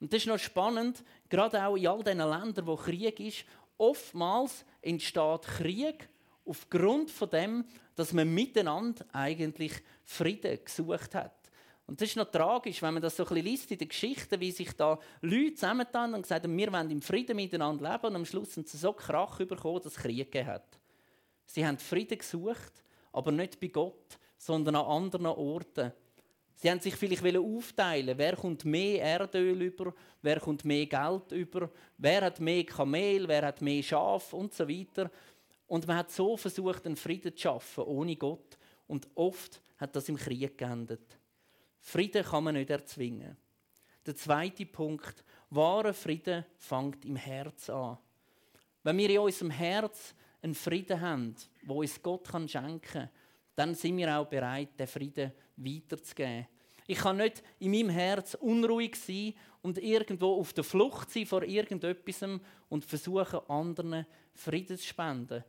Und 0.00 0.12
das 0.12 0.20
ist 0.20 0.26
noch 0.26 0.38
spannend, 0.38 1.02
gerade 1.28 1.64
auch 1.64 1.76
in 1.76 1.86
all 1.86 2.02
diesen 2.02 2.18
Ländern, 2.18 2.66
wo 2.66 2.76
Krieg 2.76 3.18
ist, 3.20 3.44
oftmals 3.78 4.64
entsteht 4.82 5.42
Krieg 5.42 6.08
aufgrund 6.44 7.10
von 7.10 7.30
dem, 7.30 7.64
dass 7.94 8.12
man 8.12 8.32
miteinander 8.32 9.04
eigentlich 9.12 9.72
Frieden 10.04 10.58
gesucht 10.64 11.14
hat. 11.14 11.34
Und 11.86 12.00
das 12.00 12.10
ist 12.10 12.16
noch 12.16 12.30
tragisch, 12.30 12.82
wenn 12.82 12.94
man 12.94 13.02
das 13.02 13.16
so 13.16 13.24
ein 13.24 13.28
bisschen 13.28 13.46
liest 13.46 13.70
in 13.70 13.78
den 13.78 13.88
Geschichten, 13.88 14.38
wie 14.40 14.52
sich 14.52 14.72
da 14.72 14.98
Leute 15.22 15.54
zusammentan 15.54 16.12
und 16.12 16.22
gesagt 16.22 16.44
haben, 16.44 16.56
wir 16.56 16.70
wollen 16.70 16.90
im 16.90 17.00
Frieden 17.00 17.34
miteinander 17.34 17.90
leben 17.90 18.06
und 18.06 18.16
am 18.16 18.26
Schluss 18.26 18.54
sind 18.54 18.68
sie 18.68 18.76
so 18.76 18.92
Krach 18.92 19.38
bekommen, 19.38 19.80
dass 19.82 19.96
es 19.96 20.02
Krieg 20.02 20.30
gegeben 20.30 20.48
hat. 20.48 20.78
Sie 21.48 21.66
haben 21.66 21.78
Frieden 21.78 22.18
gesucht, 22.18 22.84
aber 23.10 23.32
nicht 23.32 23.58
bei 23.58 23.68
Gott, 23.68 24.18
sondern 24.36 24.76
an 24.76 24.84
anderen 24.84 25.26
Orten. 25.26 25.92
Sie 26.54 26.70
haben 26.70 26.80
sich 26.80 26.94
vielleicht 26.94 27.36
aufteilen, 27.36 28.18
wer 28.18 28.36
kommt 28.36 28.64
mehr 28.64 29.02
Erdöl 29.02 29.62
über, 29.62 29.94
wer 30.20 30.40
kommt 30.40 30.64
mehr 30.64 30.86
Geld 30.86 31.32
über, 31.32 31.70
wer 31.96 32.22
hat 32.22 32.38
mehr 32.38 32.64
Kamel, 32.64 33.26
wer 33.26 33.46
hat 33.46 33.62
mehr 33.62 33.82
Schaf 33.82 34.32
und 34.34 34.52
so 34.52 34.68
weiter. 34.68 35.10
Und 35.66 35.86
man 35.86 35.96
hat 35.96 36.10
so 36.10 36.36
versucht, 36.36 36.84
einen 36.84 36.96
Frieden 36.96 37.34
zu 37.34 37.42
schaffen, 37.42 37.84
ohne 37.84 38.16
Gott. 38.16 38.58
Und 38.86 39.08
oft 39.14 39.62
hat 39.78 39.96
das 39.96 40.08
im 40.08 40.16
Krieg 40.16 40.58
geendet. 40.58 41.18
Frieden 41.80 42.24
kann 42.24 42.44
man 42.44 42.54
nicht 42.54 42.70
erzwingen. 42.70 43.36
Der 44.04 44.16
zweite 44.16 44.66
Punkt, 44.66 45.24
wahrer 45.50 45.94
Frieden 45.94 46.44
fängt 46.56 47.04
im 47.04 47.16
Herz 47.16 47.70
an. 47.70 47.98
Wenn 48.82 48.98
wir 48.98 49.10
in 49.10 49.18
unserem 49.18 49.50
Herz 49.50 50.14
einen 50.42 50.54
Frieden 50.54 51.00
haben, 51.00 51.34
wo 51.64 51.80
uns 51.80 52.02
Gott 52.02 52.28
schenken 52.46 52.80
kann, 52.80 53.10
dann 53.54 53.74
sind 53.74 53.96
wir 53.96 54.16
auch 54.16 54.26
bereit, 54.26 54.78
den 54.78 54.86
Frieden 54.86 55.32
weiterzugeben. 55.56 56.46
Ich 56.86 56.98
kann 56.98 57.18
nicht 57.18 57.42
in 57.58 57.72
meinem 57.72 57.90
Herz 57.90 58.34
unruhig 58.34 58.96
sein 58.96 59.34
und 59.62 59.78
irgendwo 59.78 60.40
auf 60.40 60.52
der 60.52 60.64
Flucht 60.64 61.10
sein 61.10 61.26
vor 61.26 61.42
irgendetwas 61.42 62.24
und 62.68 62.84
versuchen, 62.84 63.40
anderen 63.48 64.06
Frieden 64.32 64.78
zu 64.78 64.86
spenden. 64.86 65.44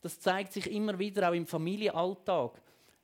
Das 0.00 0.20
zeigt 0.20 0.52
sich 0.52 0.70
immer 0.70 0.98
wieder 0.98 1.28
auch 1.28 1.34
im 1.34 1.46
Familienalltag. 1.46 2.60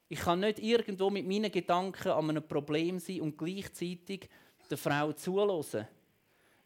Ich 0.08 0.20
kann 0.20 0.40
nicht 0.40 0.58
irgendwo 0.58 1.08
mit 1.08 1.26
meinen 1.26 1.50
Gedanken 1.50 2.10
an 2.10 2.30
einem 2.30 2.46
Problem 2.46 2.98
sein 2.98 3.22
und 3.22 3.38
gleichzeitig 3.38 4.28
der 4.70 4.76
Frau 4.76 5.12
zulassen. 5.12 5.88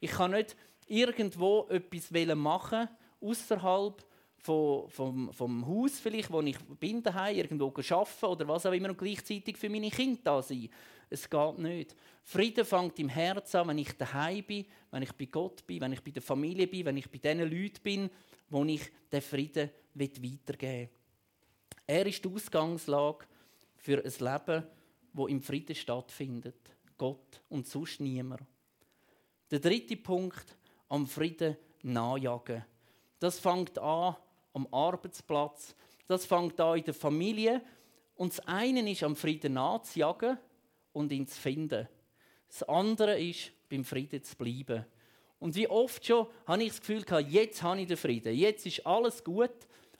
Ich 0.00 0.10
kann 0.10 0.32
nicht 0.32 0.56
irgendwo 0.86 1.66
etwas 1.68 2.10
machen 2.34 2.88
außerhalb 3.20 4.04
vom, 4.44 4.90
vom, 4.90 5.32
vom 5.32 5.66
Haus 5.66 5.98
vielleicht, 5.98 6.30
wo 6.30 6.42
ich 6.42 6.58
bin 6.78 7.02
daheim, 7.02 7.36
irgendwo 7.36 7.68
arbeiten 7.68 8.26
oder 8.26 8.46
was 8.46 8.66
auch 8.66 8.72
immer 8.72 8.90
und 8.90 8.98
gleichzeitig 8.98 9.56
für 9.56 9.70
meine 9.70 9.90
Kinder 9.90 10.20
da 10.22 10.42
sein. 10.42 10.68
Es 11.08 11.28
geht 11.28 11.58
nicht. 11.58 11.96
Frieden 12.22 12.64
fängt 12.64 12.98
im 12.98 13.08
Herzen 13.08 13.56
an, 13.56 13.68
wenn 13.68 13.78
ich 13.78 13.92
daheim 13.92 14.44
bin, 14.44 14.66
wenn 14.90 15.02
ich 15.02 15.12
bei 15.12 15.24
Gott 15.26 15.66
bin, 15.66 15.80
wenn 15.80 15.92
ich 15.92 16.02
bei 16.02 16.10
der 16.10 16.22
Familie 16.22 16.66
bin, 16.66 16.84
wenn 16.84 16.96
ich 16.98 17.10
bei 17.10 17.18
den 17.18 17.38
Leuten 17.38 17.82
bin, 17.82 18.10
wo 18.50 18.64
ich 18.64 18.82
den 19.10 19.22
Frieden 19.22 19.70
weitergeben 19.94 20.60
will. 20.60 20.88
Er 21.86 22.06
ist 22.06 22.22
die 22.22 22.28
Ausgangslage 22.28 23.24
für 23.76 24.04
ein 24.04 24.04
Leben, 24.04 24.64
wo 25.14 25.26
im 25.26 25.40
Frieden 25.40 25.74
stattfindet. 25.74 26.70
Gott 26.98 27.40
und 27.48 27.66
sonst 27.66 28.00
niemand. 28.00 28.42
Der 29.50 29.58
dritte 29.58 29.96
Punkt, 29.96 30.56
am 30.88 31.06
Frieden 31.06 31.56
nachjagen. 31.82 32.64
Das 33.18 33.38
fängt 33.38 33.78
an 33.78 34.16
am 34.54 34.66
Arbeitsplatz. 34.72 35.74
Das 36.06 36.24
fängt 36.24 36.58
an 36.60 36.78
in 36.78 36.84
der 36.84 36.94
Familie. 36.94 37.60
Und 38.14 38.32
das 38.32 38.46
eine 38.46 38.90
ist, 38.90 39.02
am 39.02 39.16
Frieden 39.16 39.54
nachzujagen 39.54 40.38
und 40.92 41.12
ihn 41.12 41.26
zu 41.26 41.38
finden. 41.38 41.88
Das 42.48 42.62
andere 42.62 43.20
ist, 43.20 43.52
beim 43.68 43.84
Frieden 43.84 44.22
zu 44.22 44.36
bleiben. 44.36 44.86
Und 45.40 45.56
wie 45.56 45.68
oft 45.68 46.06
schon 46.06 46.28
habe 46.46 46.62
ich 46.62 46.68
das 46.70 46.80
Gefühl 46.80 47.02
gehabt, 47.02 47.28
jetzt 47.30 47.62
habe 47.62 47.80
ich 47.80 47.88
den 47.88 47.96
Frieden, 47.96 48.34
jetzt 48.34 48.64
ist 48.64 48.86
alles 48.86 49.22
gut. 49.22 49.50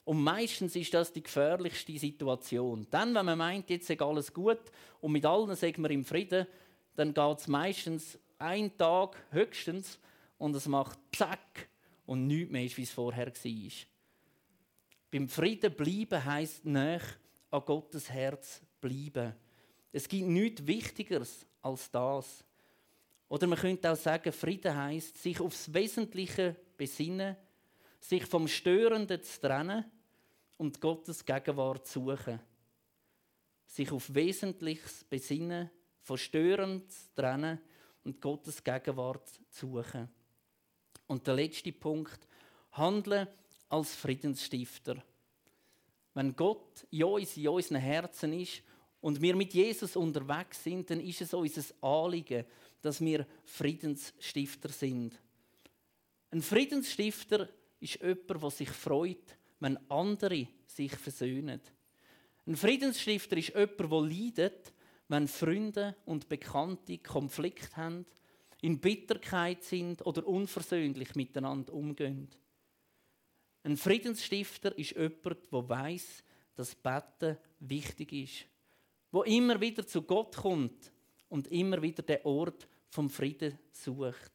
Und 0.04 0.22
meistens 0.22 0.76
ist 0.76 0.92
das 0.94 1.12
die 1.12 1.22
gefährlichste 1.22 1.98
Situation. 1.98 2.86
Dann, 2.90 3.14
wenn 3.14 3.26
man 3.26 3.38
meint, 3.38 3.70
jetzt 3.70 3.88
ist 3.88 4.02
alles 4.02 4.32
gut 4.32 4.60
und 5.00 5.12
mit 5.12 5.24
allen 5.24 5.54
sagen 5.56 5.82
wir 5.82 5.90
im 5.90 6.04
Frieden, 6.04 6.46
dann 6.94 7.12
geht 7.12 7.38
es 7.38 7.48
meistens 7.48 8.18
einen 8.38 8.76
Tag 8.76 9.16
höchstens 9.30 9.98
und 10.38 10.54
es 10.54 10.68
macht 10.68 10.98
zack 11.16 11.68
und 12.06 12.26
nichts 12.26 12.52
mehr 12.52 12.64
ist, 12.64 12.76
wie 12.76 12.82
es 12.82 12.90
vorher 12.90 13.26
war. 13.26 13.93
Beim 15.14 15.28
Frieden 15.28 15.72
bleiben 15.72 16.24
heisst 16.24 16.64
nach 16.64 17.04
an 17.48 17.64
Gottes 17.64 18.10
Herz 18.10 18.60
bleiben. 18.80 19.32
Es 19.92 20.08
gibt 20.08 20.26
nichts 20.26 20.66
Wichtigeres 20.66 21.46
als 21.62 21.88
das. 21.88 22.42
Oder 23.28 23.46
man 23.46 23.56
könnte 23.56 23.92
auch 23.92 23.96
sagen, 23.96 24.32
Frieden 24.32 24.76
heisst, 24.76 25.22
sich 25.22 25.38
aufs 25.38 25.72
Wesentliche 25.72 26.56
besinnen, 26.76 27.36
sich 28.00 28.26
vom 28.26 28.48
Störenden 28.48 29.22
zu 29.22 29.40
trennen 29.40 29.84
und 30.56 30.80
Gottes 30.80 31.24
Gegenwart 31.24 31.86
zu 31.86 32.00
suchen. 32.00 32.40
Sich 33.68 33.92
auf 33.92 34.12
Wesentliches 34.12 35.04
besinnen, 35.04 35.70
von 36.00 36.18
Störend 36.18 36.90
zu 36.90 37.14
trennen 37.14 37.60
und 38.02 38.20
Gottes 38.20 38.64
Gegenwart 38.64 39.28
zu 39.28 39.68
suchen. 39.68 40.08
Und 41.06 41.24
der 41.24 41.34
letzte 41.34 41.70
Punkt, 41.70 42.26
handeln 42.72 43.28
als 43.74 43.96
Friedensstifter. 43.96 45.02
Wenn 46.14 46.36
Gott 46.36 46.86
in 46.92 47.04
uns, 47.04 47.36
in 47.36 47.48
unseren 47.48 47.80
Herzen 47.80 48.32
ist 48.32 48.62
und 49.00 49.20
wir 49.20 49.34
mit 49.34 49.52
Jesus 49.52 49.96
unterwegs 49.96 50.62
sind, 50.62 50.88
dann 50.88 51.00
ist 51.00 51.20
es 51.20 51.34
unser 51.34 51.62
Anliegen, 51.82 52.44
dass 52.80 53.00
wir 53.00 53.26
Friedensstifter 53.44 54.68
sind. 54.68 55.20
Ein 56.30 56.40
Friedensstifter 56.40 57.48
ist 57.80 58.00
jemand, 58.00 58.42
der 58.42 58.50
sich 58.50 58.70
freut, 58.70 59.36
wenn 59.58 59.90
andere 59.90 60.46
sich 60.66 60.94
versöhnen. 60.94 61.60
Ein 62.46 62.56
Friedensstifter 62.56 63.36
ist 63.36 63.54
jemand, 63.54 63.80
der 63.80 64.00
leidet, 64.00 64.72
wenn 65.08 65.26
Freunde 65.26 65.96
und 66.04 66.28
Bekannte 66.28 66.98
Konflikt 66.98 67.76
haben, 67.76 68.06
in 68.62 68.80
Bitterkeit 68.80 69.64
sind 69.64 70.06
oder 70.06 70.26
unversöhnlich 70.26 71.16
miteinander 71.16 71.74
umgehen. 71.74 72.28
Ein 73.64 73.78
Friedensstifter 73.78 74.76
ist 74.78 74.92
jemand, 74.92 75.24
der 75.24 75.68
weiß, 75.68 76.22
dass 76.54 76.74
Betten 76.74 77.38
wichtig 77.60 78.12
ist, 78.12 78.44
wo 79.10 79.22
immer 79.22 79.60
wieder 79.60 79.86
zu 79.86 80.02
Gott 80.02 80.36
kommt 80.36 80.92
und 81.30 81.48
immer 81.48 81.80
wieder 81.80 82.02
den 82.02 82.20
Ort 82.24 82.68
vom 82.90 83.08
Frieden 83.08 83.58
sucht. 83.72 84.32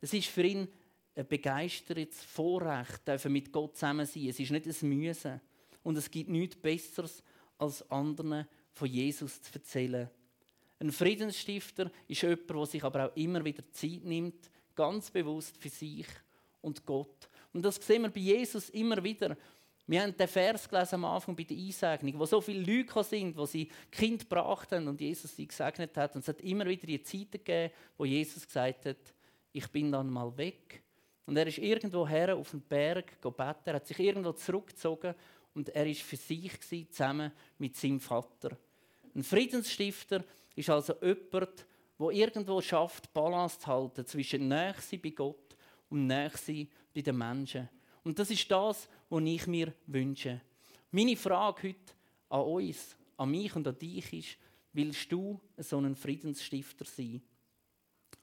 Es 0.00 0.12
ist 0.12 0.26
für 0.26 0.42
ihn 0.42 0.68
ein 1.14 1.26
begeistertes 1.26 2.22
Vorrecht, 2.24 3.02
mit 3.26 3.52
Gott 3.52 3.76
zusammen 3.76 4.06
sein. 4.06 4.28
Es 4.28 4.40
ist 4.40 4.50
nicht 4.50 4.66
ein 4.66 4.88
Müssen. 4.88 5.40
Und 5.84 5.96
es 5.96 6.10
gibt 6.10 6.30
nichts 6.30 6.56
Besseres, 6.56 7.22
als 7.58 7.88
anderen 7.90 8.46
von 8.72 8.88
Jesus 8.88 9.40
zu 9.40 9.54
erzählen. 9.54 10.10
Ein 10.80 10.90
Friedensstifter 10.90 11.92
ist 12.08 12.22
jemand, 12.22 12.50
der 12.50 12.66
sich 12.66 12.82
aber 12.82 13.06
auch 13.06 13.16
immer 13.16 13.44
wieder 13.44 13.62
Zeit 13.70 14.04
nimmt, 14.04 14.50
ganz 14.74 15.10
bewusst 15.12 15.56
für 15.56 15.68
sich 15.68 16.06
und 16.60 16.84
Gott 16.84 17.28
und 17.52 17.62
das 17.62 17.76
sehen 17.76 18.02
wir 18.02 18.10
bei 18.10 18.20
Jesus 18.20 18.70
immer 18.70 19.02
wieder. 19.02 19.36
Wir 19.86 20.02
haben 20.02 20.16
den 20.16 20.28
Vers 20.28 20.68
gelesen 20.68 20.94
am 20.94 21.04
Anfang 21.06 21.34
bei 21.34 21.42
der 21.42 21.56
Einsegnung, 21.56 22.18
wo 22.18 22.24
so 22.24 22.40
viele 22.40 22.60
Leute 22.60 23.02
sind, 23.02 23.36
wo 23.36 23.44
sie 23.44 23.68
Kind 23.90 24.20
gebracht 24.20 24.70
haben 24.72 24.88
und 24.88 25.00
Jesus 25.00 25.34
sie 25.34 25.46
gesegnet 25.46 25.96
hat. 25.96 26.14
Und 26.14 26.20
es 26.20 26.28
hat 26.28 26.40
immer 26.40 26.64
wieder 26.66 26.86
die 26.86 27.02
Zeiten 27.02 27.32
gegeben, 27.32 27.72
wo 27.98 28.04
Jesus 28.04 28.46
gesagt 28.46 28.86
hat, 28.86 28.96
ich 29.52 29.68
bin 29.68 29.90
dann 29.90 30.08
mal 30.08 30.34
weg. 30.36 30.82
Und 31.26 31.36
er 31.36 31.46
ist 31.46 31.58
irgendwo 31.58 32.06
her 32.06 32.36
auf 32.36 32.50
den 32.50 32.62
Berg 32.62 33.20
beten, 33.20 33.60
er 33.64 33.74
hat 33.74 33.86
sich 33.86 33.98
irgendwo 33.98 34.32
zurückgezogen 34.32 35.14
und 35.54 35.68
er 35.68 35.86
ist 35.86 36.02
für 36.02 36.16
sich 36.16 36.58
gewesen, 36.60 36.90
zusammen 36.90 37.32
mit 37.58 37.76
seinem 37.76 38.00
Vater. 38.00 38.56
Ein 39.14 39.22
Friedensstifter 39.22 40.24
ist 40.54 40.70
also 40.70 40.94
jemand, 41.02 41.66
der 41.98 42.10
irgendwo 42.10 42.60
schafft, 42.60 43.12
Balance 43.12 43.58
zu 43.58 43.66
halten 43.66 44.06
zwischen 44.06 44.48
Nähe 44.48 44.74
bei 45.02 45.10
Gott 45.10 45.41
und 45.92 46.06
Nähe 46.06 46.30
bei 46.94 47.02
den 47.02 47.16
Menschen. 47.16 47.68
Und 48.02 48.18
das 48.18 48.30
ist 48.30 48.50
das, 48.50 48.88
was 49.08 49.22
ich 49.22 49.46
mir 49.46 49.72
wünsche. 49.86 50.40
Meine 50.90 51.16
Frage 51.16 51.68
heute 51.68 51.92
an 52.30 52.40
uns, 52.40 52.96
an 53.16 53.30
mich 53.30 53.54
und 53.54 53.68
an 53.68 53.78
dich 53.78 54.12
ist, 54.12 54.38
willst 54.72 55.12
du 55.12 55.38
so 55.58 55.78
ein 55.78 55.94
Friedensstifter 55.94 56.86
sein? 56.86 57.22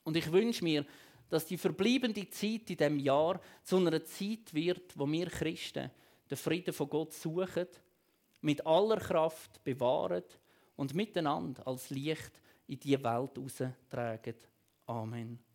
Und 0.03 0.17
ich 0.17 0.31
wünsche 0.31 0.63
mir, 0.63 0.85
dass 1.29 1.45
die 1.45 1.57
verbleibende 1.57 2.27
Zeit 2.29 2.69
in 2.71 2.77
diesem 2.77 2.99
Jahr 2.99 3.39
zu 3.63 3.77
einer 3.77 4.03
Zeit 4.03 4.51
wird, 4.53 4.97
wo 4.97 5.09
wir 5.09 5.27
Christen 5.27 5.91
den 6.29 6.37
Frieden 6.37 6.73
von 6.73 6.89
Gott 6.89 7.13
suchen, 7.13 7.67
mit 8.41 8.65
aller 8.65 8.97
Kraft 8.97 9.63
bewahren 9.63 10.23
und 10.75 10.95
miteinander 10.95 11.67
als 11.67 11.91
Licht 11.91 12.41
in 12.67 12.79
die 12.79 13.03
Welt 13.03 13.37
austragen. 13.37 14.35
Amen. 14.87 15.48